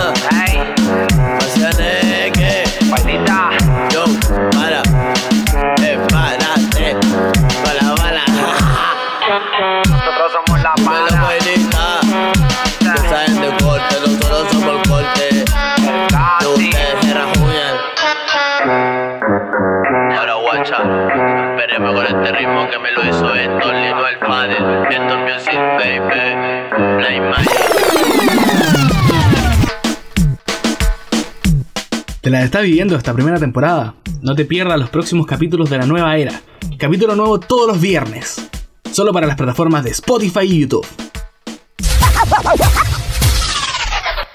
Magic. 32.23 32.33
la 32.33 32.45
está 32.45 32.61
viviendo 32.61 32.97
esta 32.97 33.13
primera 33.13 33.39
temporada. 33.39 33.95
No 34.21 34.35
te 34.35 34.45
pierdas 34.45 34.79
los 34.79 34.91
próximos 34.91 35.27
capítulos 35.27 35.71
de 35.71 35.79
la 35.79 35.87
nueva 35.87 36.17
era. 36.17 36.41
Capítulo 36.79 37.17
nuevo 37.17 37.41
todos 37.41 37.67
los 37.67 37.81
viernes. 37.81 38.49
Solo 38.93 39.13
para 39.13 39.27
las 39.27 39.37
plataformas 39.37 39.85
de 39.85 39.91
Spotify 39.91 40.41
y 40.43 40.61
YouTube. 40.61 40.87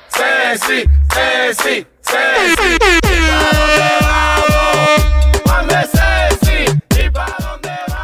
Ceci, 0.09 0.83
Ceci, 1.13 1.85
Ceci. 2.01 2.77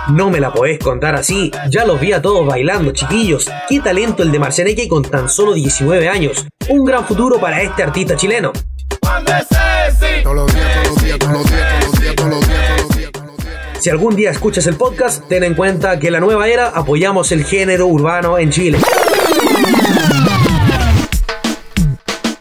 No 0.10 0.30
me 0.30 0.40
la 0.40 0.54
podés 0.54 0.78
contar 0.78 1.16
así. 1.16 1.52
Ya 1.70 1.86
los 1.86 2.00
vi 2.00 2.14
a 2.14 2.22
todos 2.22 2.46
bailando, 2.46 2.92
chiquillos. 2.92 3.50
Qué 3.68 3.80
talento 3.80 4.22
el 4.22 4.32
de 4.32 4.38
Marcianeque 4.38 4.88
con 4.88 5.02
tan 5.02 5.28
solo 5.28 5.54
19 5.54 6.08
años. 6.08 6.46
Un 6.70 6.86
gran 6.86 7.04
futuro 7.06 7.40
para 7.40 7.64
este 7.64 7.82
artista 7.82 8.16
chileno. 8.16 8.54
Si 13.80 13.90
algún 13.90 14.16
día 14.16 14.32
escuchas 14.32 14.66
el 14.68 14.76
podcast, 14.76 15.28
ten 15.28 15.44
en 15.44 15.56
cuenta 15.56 16.00
que 16.00 16.08
en 16.08 16.14
la 16.14 16.22
nueva 16.22 16.48
era 16.48 16.70
apoyamos 16.70 17.34
el 17.34 17.44
género 17.44 17.88
urbano 17.88 18.38
en 18.38 18.50
Chile. 18.50 18.78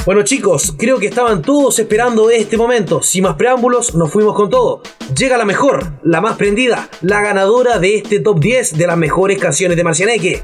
Bueno 0.05 0.23
chicos, 0.23 0.75
creo 0.79 0.99
que 0.99 1.07
estaban 1.07 1.43
todos 1.43 1.79
esperando 1.79 2.31
este 2.31 2.57
momento. 2.57 3.03
Sin 3.03 3.25
más 3.25 3.35
preámbulos, 3.35 3.95
nos 3.95 4.11
fuimos 4.11 4.35
con 4.37 4.51
todo. 4.51 4.83
Llega 5.17 5.37
la 5.37 5.45
mejor, 5.45 5.95
la 6.03 6.21
más 6.21 6.37
prendida, 6.37 6.89
la 7.01 7.21
ganadora 7.23 7.79
de 7.79 7.97
este 7.97 8.21
top 8.21 8.39
10 8.39 8.79
de 8.79 8.87
las 8.87 8.97
mejores 8.97 9.41
canciones 9.41 9.77
de 9.77 9.85
Marcianeque. 9.85 10.43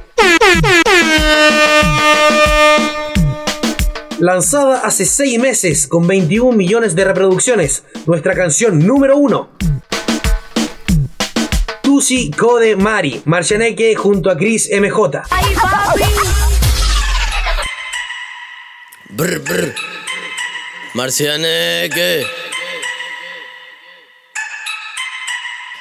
Lanzada 4.20 4.81
hace 4.81 5.04
6 5.04 5.38
meses 5.38 5.87
con 5.87 6.04
21 6.09 6.57
millones 6.57 6.96
de 6.96 7.04
reproducciones, 7.04 7.85
nuestra 8.04 8.35
canción 8.35 8.85
número 8.85 9.16
1. 9.16 9.50
Tusi 11.83 12.33
Code 12.33 12.74
Mari, 12.74 13.22
Marcianeque 13.26 13.94
junto 13.94 14.28
a 14.28 14.37
Chris 14.37 14.68
MJ. 14.72 15.22
Brr, 19.11 19.38
brr. 19.38 19.74
Marcianeque. 20.94 22.48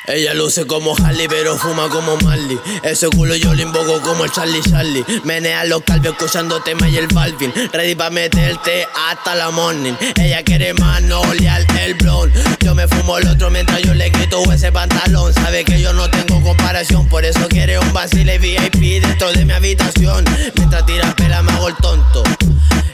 Ella 0.07 0.33
luce 0.33 0.65
como 0.65 0.95
Harley, 0.95 1.27
pero 1.27 1.57
fuma 1.57 1.89
como 1.89 2.15
Marley. 2.17 2.57
Ese 2.81 3.09
culo 3.09 3.35
yo 3.35 3.53
lo 3.53 3.61
invoco 3.61 4.01
como 4.01 4.23
el 4.23 4.31
Charlie 4.31 4.61
Charlie. 4.61 5.03
Menea 5.25 5.65
los 5.65 5.81
calvos 5.83 6.13
escuchando 6.13 6.61
tema 6.61 6.87
y 6.87 6.95
el 6.95 7.07
Balvin. 7.07 7.53
Ready 7.73 7.93
pa' 7.93 8.09
meterte 8.09 8.87
hasta 9.09 9.35
la 9.35 9.51
morning. 9.51 9.91
Ella 10.15 10.43
quiere 10.43 10.73
más, 10.75 11.01
no 11.01 11.19
olear 11.19 11.65
el 11.81 11.95
blond. 11.95 12.33
Yo 12.63 12.73
me 12.73 12.87
fumo 12.87 13.17
el 13.17 13.27
otro 13.27 13.49
mientras 13.49 13.81
yo 13.81 13.93
le 13.93 14.09
grito 14.09 14.41
ese 14.49 14.71
pantalón. 14.71 15.33
Sabe 15.33 15.65
que 15.65 15.81
yo 15.81 15.91
no 15.91 16.09
tengo 16.09 16.41
comparación, 16.41 17.09
por 17.09 17.25
eso 17.25 17.45
quiere 17.49 17.77
un 17.77 17.91
vacile 17.91 18.39
VIP 18.39 19.03
dentro 19.03 19.33
de 19.33 19.43
mi 19.43 19.51
habitación. 19.51 20.23
Mientras 20.55 20.85
tira 20.85 21.13
pela 21.17 21.41
me 21.41 21.51
hago 21.51 21.67
el 21.67 21.75
tonto. 21.75 22.23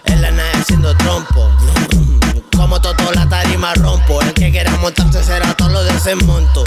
En 0.06 0.20
la 0.20 0.32
nave 0.32 0.50
haciendo 0.56 0.98
trompo. 0.98 1.52
Como 2.64 2.80
todo 2.80 3.12
la 3.14 3.28
tarima 3.28 3.74
rompo. 3.74 4.22
El 4.22 4.34
que 4.34 4.50
quiera 4.50 4.72
montarse 4.78 5.22
será 5.22 5.54
todo 5.54 5.68
lo 5.68 5.84
de 5.84 5.92
ese 5.98 6.16
monto. 6.16 6.64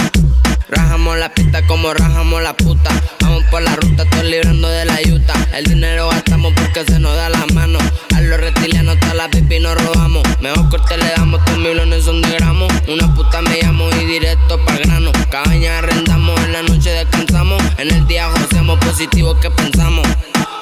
Rajamos 0.69 1.17
la 1.17 1.33
pista 1.33 1.67
como 1.67 1.95
rajamos 1.95 2.43
la 2.43 2.55
puta. 2.55 2.91
Vamos 3.23 3.45
por 3.45 3.63
la 3.63 3.75
ruta, 3.77 4.03
estoy 4.03 4.31
librando 4.31 4.69
de 4.69 4.85
la 4.85 5.01
yuta. 5.01 5.33
El 5.55 5.65
dinero 5.65 6.11
gastamos 6.11 6.53
porque 6.55 6.85
se 6.85 7.01
nos 7.01 7.17
da 7.17 7.31
la 7.31 7.47
mano. 7.55 7.79
A 8.15 8.21
los 8.21 8.39
reptilianos, 8.39 9.01
toda 9.01 9.15
la 9.15 9.31
pipi 9.31 9.59
nos 9.59 9.75
robamos. 9.83 10.23
Mejor 10.43 10.69
corte 10.69 10.99
le 10.99 11.13
damos, 11.17 11.43
tus 11.47 11.57
millones 11.57 12.05
son 12.05 12.21
de 12.21 12.29
gramos. 12.29 12.71
Una 12.89 13.15
puta 13.15 13.41
me 13.41 13.59
llamo 13.63 13.89
y 13.99 14.05
directo 14.05 14.63
para 14.67 14.77
grano. 14.77 15.13
Cabaña 15.31 15.79
arrendamos, 15.79 16.39
en 16.43 16.53
la 16.53 16.63
noche 16.63 16.91
descansamos. 16.91 17.63
En 17.79 17.91
el 17.91 18.07
día 18.07 18.27
hacemos 18.27 18.79
positivo 18.81 19.41
que 19.41 19.51
pensamos. 19.51 20.07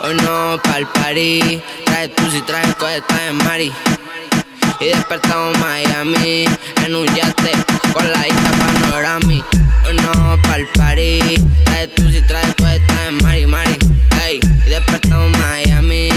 Hoy 0.01 0.15
no 0.15 0.61
pa'l 0.63 0.87
party. 0.87 1.61
Trae 1.87 2.09
tú 2.11 2.23
si 2.31 2.41
traes 2.43 2.73
coheta 2.77 3.27
en 3.27 3.37
Mari. 3.39 3.73
Y 4.81 4.87
despertamos 4.87 5.59
Miami 5.59 6.45
en 6.85 6.95
un 6.95 7.07
yate 7.15 7.53
con 7.93 8.11
la 8.11 8.29
isla 8.29 8.51
panorami. 8.59 9.43
Hoy 9.87 9.95
no 9.97 10.43
pa'l 10.43 10.67
party. 10.75 11.21
Trae 11.65 11.89
tú 11.89 12.11
si 12.11 12.21
traes 12.23 12.55
coheta 12.57 13.09
en 13.09 13.23
Mari 13.23 13.47
Mari. 13.47 13.79
Ey, 14.27 14.41
y 14.67 14.71
despertamos 14.71 15.31
Miami 15.39 16.09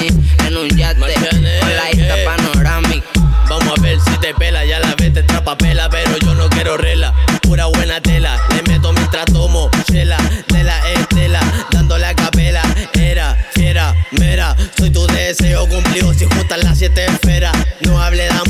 en 0.46 0.58
un 0.58 0.70
yate 0.70 1.00
con 1.00 1.76
la 1.76 1.92
isla 1.92 2.16
panorami. 2.26 3.04
Vamos 3.50 3.80
a 3.80 3.82
ver 3.82 3.98
si 4.02 4.18
te 4.18 4.34
pela, 4.34 4.66
ya 4.66 4.80
la 4.80 4.94
ves 4.96 5.14
te 5.14 5.24
trapa 5.24 5.58
pela, 5.58 5.90
pero 5.90 6.18
yo 6.18 6.34
no 6.34 6.50
quiero 6.50 6.76
rela. 6.78 7.14
Pura 7.42 7.68
buena 7.68 8.02
tela, 8.02 8.38
le 8.54 8.62
meto 8.64 8.92
mientras 8.92 9.26
tomo 9.26 9.70
chela, 9.90 10.18
de 10.50 10.64
la 10.64 10.92
estela, 10.92 11.40
dándole 11.72 12.06
a 12.06 12.14
capela. 12.14 12.62
Era, 12.94 13.38
fiera, 13.54 13.96
mera, 14.12 14.56
soy 14.78 14.90
tu 14.90 15.08
deseo 15.08 15.66
cumplido 15.70 16.14
si 16.14 16.26
juntas 16.26 16.62
las 16.62 16.78
siete 16.78 17.06
esferas. 17.06 17.56
No 17.82 18.02
hable 18.02 18.24
de 18.24 18.47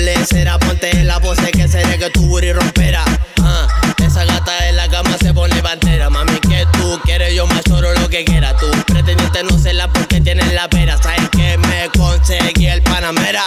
lecera, 0.00 0.58
ponte 0.58 0.90
en 0.90 1.06
la 1.06 1.20
pose 1.20 1.50
que 1.50 1.68
seré 1.68 1.98
que 1.98 2.10
tu 2.10 2.26
booty 2.26 2.52
rompera. 2.52 3.04
Ah, 3.42 3.66
esa 4.04 4.24
gata 4.24 4.68
en 4.68 4.76
la 4.76 4.88
cama 4.88 5.16
se 5.20 5.32
pone 5.32 5.62
pantera, 5.62 6.10
mami 6.10 6.38
que 6.40 6.66
tú 6.72 7.00
quieres 7.04 7.34
yo 7.34 7.46
más 7.46 7.62
oro 7.70 7.92
lo 7.94 8.08
que 8.08 8.24
quiera 8.24 8.56
tú. 8.56 8.70
Pretendiente 8.86 9.42
no 9.44 9.58
sé 9.58 9.72
la 9.72 9.92
porque 9.92 10.20
tienes 10.20 10.52
la 10.52 10.68
pera, 10.68 11.00
sabes 11.02 11.28
que 11.30 11.58
me 11.58 11.88
conseguí 11.96 12.66
el 12.66 12.82
panamera. 12.82 13.44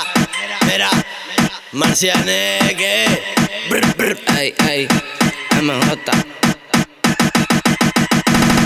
Mira, 0.66 0.90
Marcianeque. 1.72 3.06
Brr, 3.70 3.96
brr. 3.96 4.18
Ey, 4.38 4.54
ey, 4.70 4.88
MJ. 5.62 6.12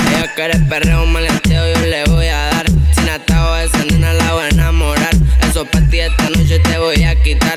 Ella 0.10 0.34
quiere 0.36 0.60
perreo, 0.67 1.04
un 1.04 1.13
yo 1.13 1.63
le 1.86 2.04
voy 2.06 2.28
a 2.28 2.38
dar. 2.47 2.65
Sin 2.93 3.10
atajo 3.10 3.56
esa 3.58 3.84
nena 3.86 4.13
la 4.13 4.34
voy 4.34 4.43
a 4.43 4.50
enamorar. 4.50 5.15
Eso 5.47 5.65
pa' 5.65 5.82
ti 5.89 6.00
esta 6.00 6.30
noche 6.30 6.60
te 6.60 6.78
voy 6.78 7.04
a 7.04 7.15
quitar. 7.21 7.57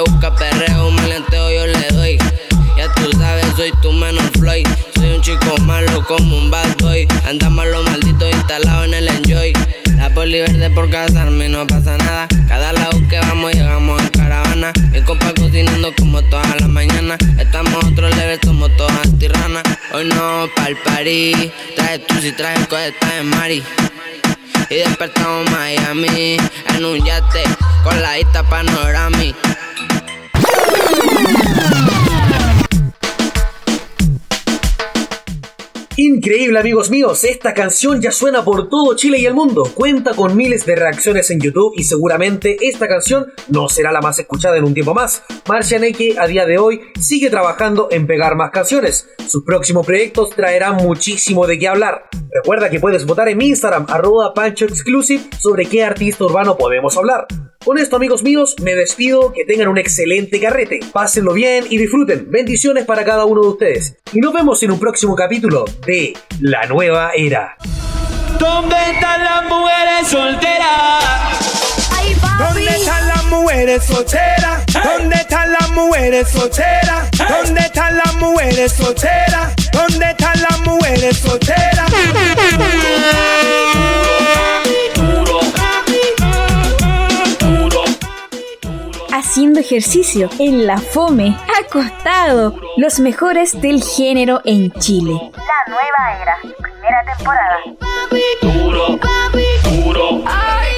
Busca 0.00 0.34
perreo, 0.34 0.88
un 0.88 0.94
maleanteo, 0.94 1.50
yo 1.50 1.66
le 1.66 1.88
doy. 1.88 2.18
Ya 2.76 2.92
tú 2.94 3.10
sabes, 3.18 3.46
soy 3.56 3.72
tu 3.82 3.92
menos 3.92 4.24
Floyd. 4.38 4.66
Soy 4.94 5.14
un 5.14 5.20
chico 5.20 5.56
malo 5.62 6.04
como 6.06 6.38
un 6.38 6.50
bad 6.50 6.76
boy. 6.78 7.06
Andamos 7.26 7.66
los 7.66 7.84
malditos 7.84 8.30
instalados 8.30 8.86
en 8.86 8.94
el 8.94 9.08
enjoy. 9.08 9.52
La 9.96 10.08
poli 10.14 10.40
verde 10.40 10.70
por 10.70 10.88
casarme, 10.88 11.48
no 11.48 11.66
pasa 11.66 11.98
nada. 11.98 12.26
Cada 12.48 12.72
lado 12.72 12.98
que 13.08 13.18
vamos 13.18 13.52
llegamos 13.52 14.00
en 14.00 14.08
caravana. 14.08 14.72
Mi 14.92 15.02
compa 15.02 15.32
cocinando 15.34 15.92
como 15.98 16.22
todas 16.22 16.60
las 16.60 16.68
mañanas. 16.68 17.18
Estamos 17.38 17.84
otro 17.84 18.08
level, 18.08 18.38
somos 18.42 18.74
todas 18.76 19.18
tiranas. 19.18 19.62
Hoy 19.92 20.06
no 20.06 20.48
pa'l 20.56 20.76
party. 20.84 21.52
Trae 21.76 21.98
tú 21.98 22.14
si 22.22 22.32
traes 22.32 22.66
coheta 22.68 23.18
en 23.18 23.26
Mari. 23.28 23.62
Y 24.70 24.74
despertamos 24.76 25.50
Miami 25.50 26.36
en 26.74 26.84
un 26.84 27.04
yate 27.04 27.42
con 27.82 28.00
la 28.00 28.14
vista 28.14 28.42
panorami. 28.44 29.34
Increíble 36.02 36.58
amigos 36.58 36.90
míos, 36.90 37.24
esta 37.24 37.52
canción 37.52 38.00
ya 38.00 38.10
suena 38.10 38.42
por 38.42 38.70
todo 38.70 38.96
Chile 38.96 39.18
y 39.18 39.26
el 39.26 39.34
mundo, 39.34 39.64
cuenta 39.74 40.14
con 40.14 40.34
miles 40.34 40.64
de 40.64 40.74
reacciones 40.74 41.30
en 41.30 41.40
YouTube 41.40 41.74
y 41.76 41.84
seguramente 41.84 42.56
esta 42.62 42.88
canción 42.88 43.26
no 43.48 43.68
será 43.68 43.92
la 43.92 44.00
más 44.00 44.18
escuchada 44.18 44.56
en 44.56 44.64
un 44.64 44.72
tiempo 44.72 44.94
más. 44.94 45.22
Marcianeque 45.46 46.16
a 46.18 46.26
día 46.26 46.46
de 46.46 46.56
hoy 46.56 46.80
sigue 46.98 47.28
trabajando 47.28 47.88
en 47.90 48.06
pegar 48.06 48.34
más 48.34 48.50
canciones, 48.50 49.08
sus 49.28 49.44
próximos 49.44 49.84
proyectos 49.84 50.30
traerán 50.30 50.76
muchísimo 50.76 51.46
de 51.46 51.58
qué 51.58 51.68
hablar. 51.68 52.08
Recuerda 52.32 52.70
que 52.70 52.80
puedes 52.80 53.04
votar 53.04 53.28
en 53.28 53.36
mi 53.36 53.48
Instagram 53.48 53.84
arroba 53.88 54.32
Pancho 54.32 54.64
Exclusive 54.64 55.24
sobre 55.38 55.66
qué 55.66 55.84
artista 55.84 56.24
urbano 56.24 56.56
podemos 56.56 56.96
hablar. 56.96 57.26
Con 57.62 57.76
esto 57.76 57.96
amigos 57.96 58.22
míos, 58.22 58.56
me 58.62 58.74
despido, 58.74 59.34
que 59.34 59.44
tengan 59.44 59.68
un 59.68 59.76
excelente 59.76 60.40
carrete, 60.40 60.80
pásenlo 60.94 61.34
bien 61.34 61.66
y 61.68 61.76
disfruten. 61.76 62.30
Bendiciones 62.30 62.86
para 62.86 63.04
cada 63.04 63.26
uno 63.26 63.42
de 63.42 63.48
ustedes. 63.48 63.96
Y 64.14 64.20
nos 64.20 64.32
vemos 64.32 64.62
en 64.62 64.70
un 64.70 64.80
próximo 64.80 65.14
capítulo 65.14 65.66
de 65.86 66.14
La 66.40 66.64
Nueva 66.64 67.10
Era. 67.14 67.56
¿Dónde 68.38 68.76
están 68.92 69.22
las 69.22 69.44
mujeres 69.44 70.08
solteras? 70.08 71.04
¿Dónde 72.38 72.70
están 72.70 73.08
las 73.08 73.24
mujeres 73.26 73.84
solteras? 73.84 74.64
¿Dónde 74.72 75.16
están 75.16 75.52
las 75.52 75.70
mujeres 75.70 76.28
solteras? 76.30 77.10
¿Dónde 77.28 77.60
están 77.60 77.98
las 77.98 78.16
mujeres 78.20 78.72
solteras? 78.72 79.54
¿Dónde 79.70 80.10
están 80.10 80.42
las 80.42 80.60
mujeres 80.60 81.16
solteras? 81.18 81.92
ejercicio 89.60 90.28
en 90.38 90.66
la 90.66 90.78
FOME, 90.78 91.36
acostado, 91.64 92.54
los 92.76 92.98
mejores 92.98 93.60
del 93.60 93.82
género 93.82 94.40
en 94.44 94.72
Chile. 94.72 95.12
La 95.36 95.72
nueva 95.72 96.22
era, 96.22 96.36
primera 96.60 97.04
temporada. 97.16 97.58
Duro, 98.42 98.98
duro. 99.64 100.22
Ay, 100.26 100.76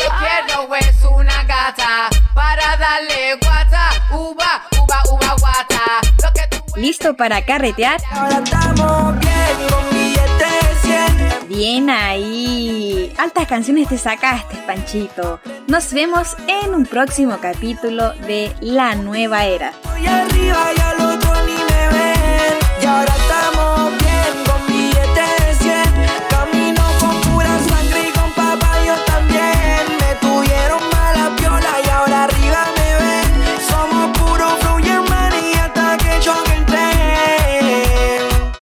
no 0.55 0.75
es 0.75 1.05
una 1.05 1.45
gata 1.45 2.09
para 2.35 2.77
darle 2.77 3.39
guata, 3.41 3.91
uva, 4.13 4.63
uva, 4.79 5.03
uva, 5.11 5.37
guata. 5.39 6.01
Lo 6.23 6.33
que 6.33 6.49
tú 6.49 6.63
¿Listo 6.77 7.15
para 7.15 7.45
carretear? 7.45 8.01
Ahora 8.11 8.41
estamos 8.43 9.19
bien 9.21 9.69
con 9.69 9.91
billetes 9.91 10.52
ahí. 11.91 13.13
Altas 13.19 13.47
canciones 13.47 13.89
te 13.89 13.99
sacaste, 13.99 14.57
Panchito. 14.67 15.41
Nos 15.67 15.93
vemos 15.93 16.37
en 16.47 16.75
un 16.75 16.87
próximo 16.87 17.39
capítulo 17.41 18.13
de 18.27 18.55
La 18.61 18.95
Nueva 18.95 19.45
Era. 19.45 19.73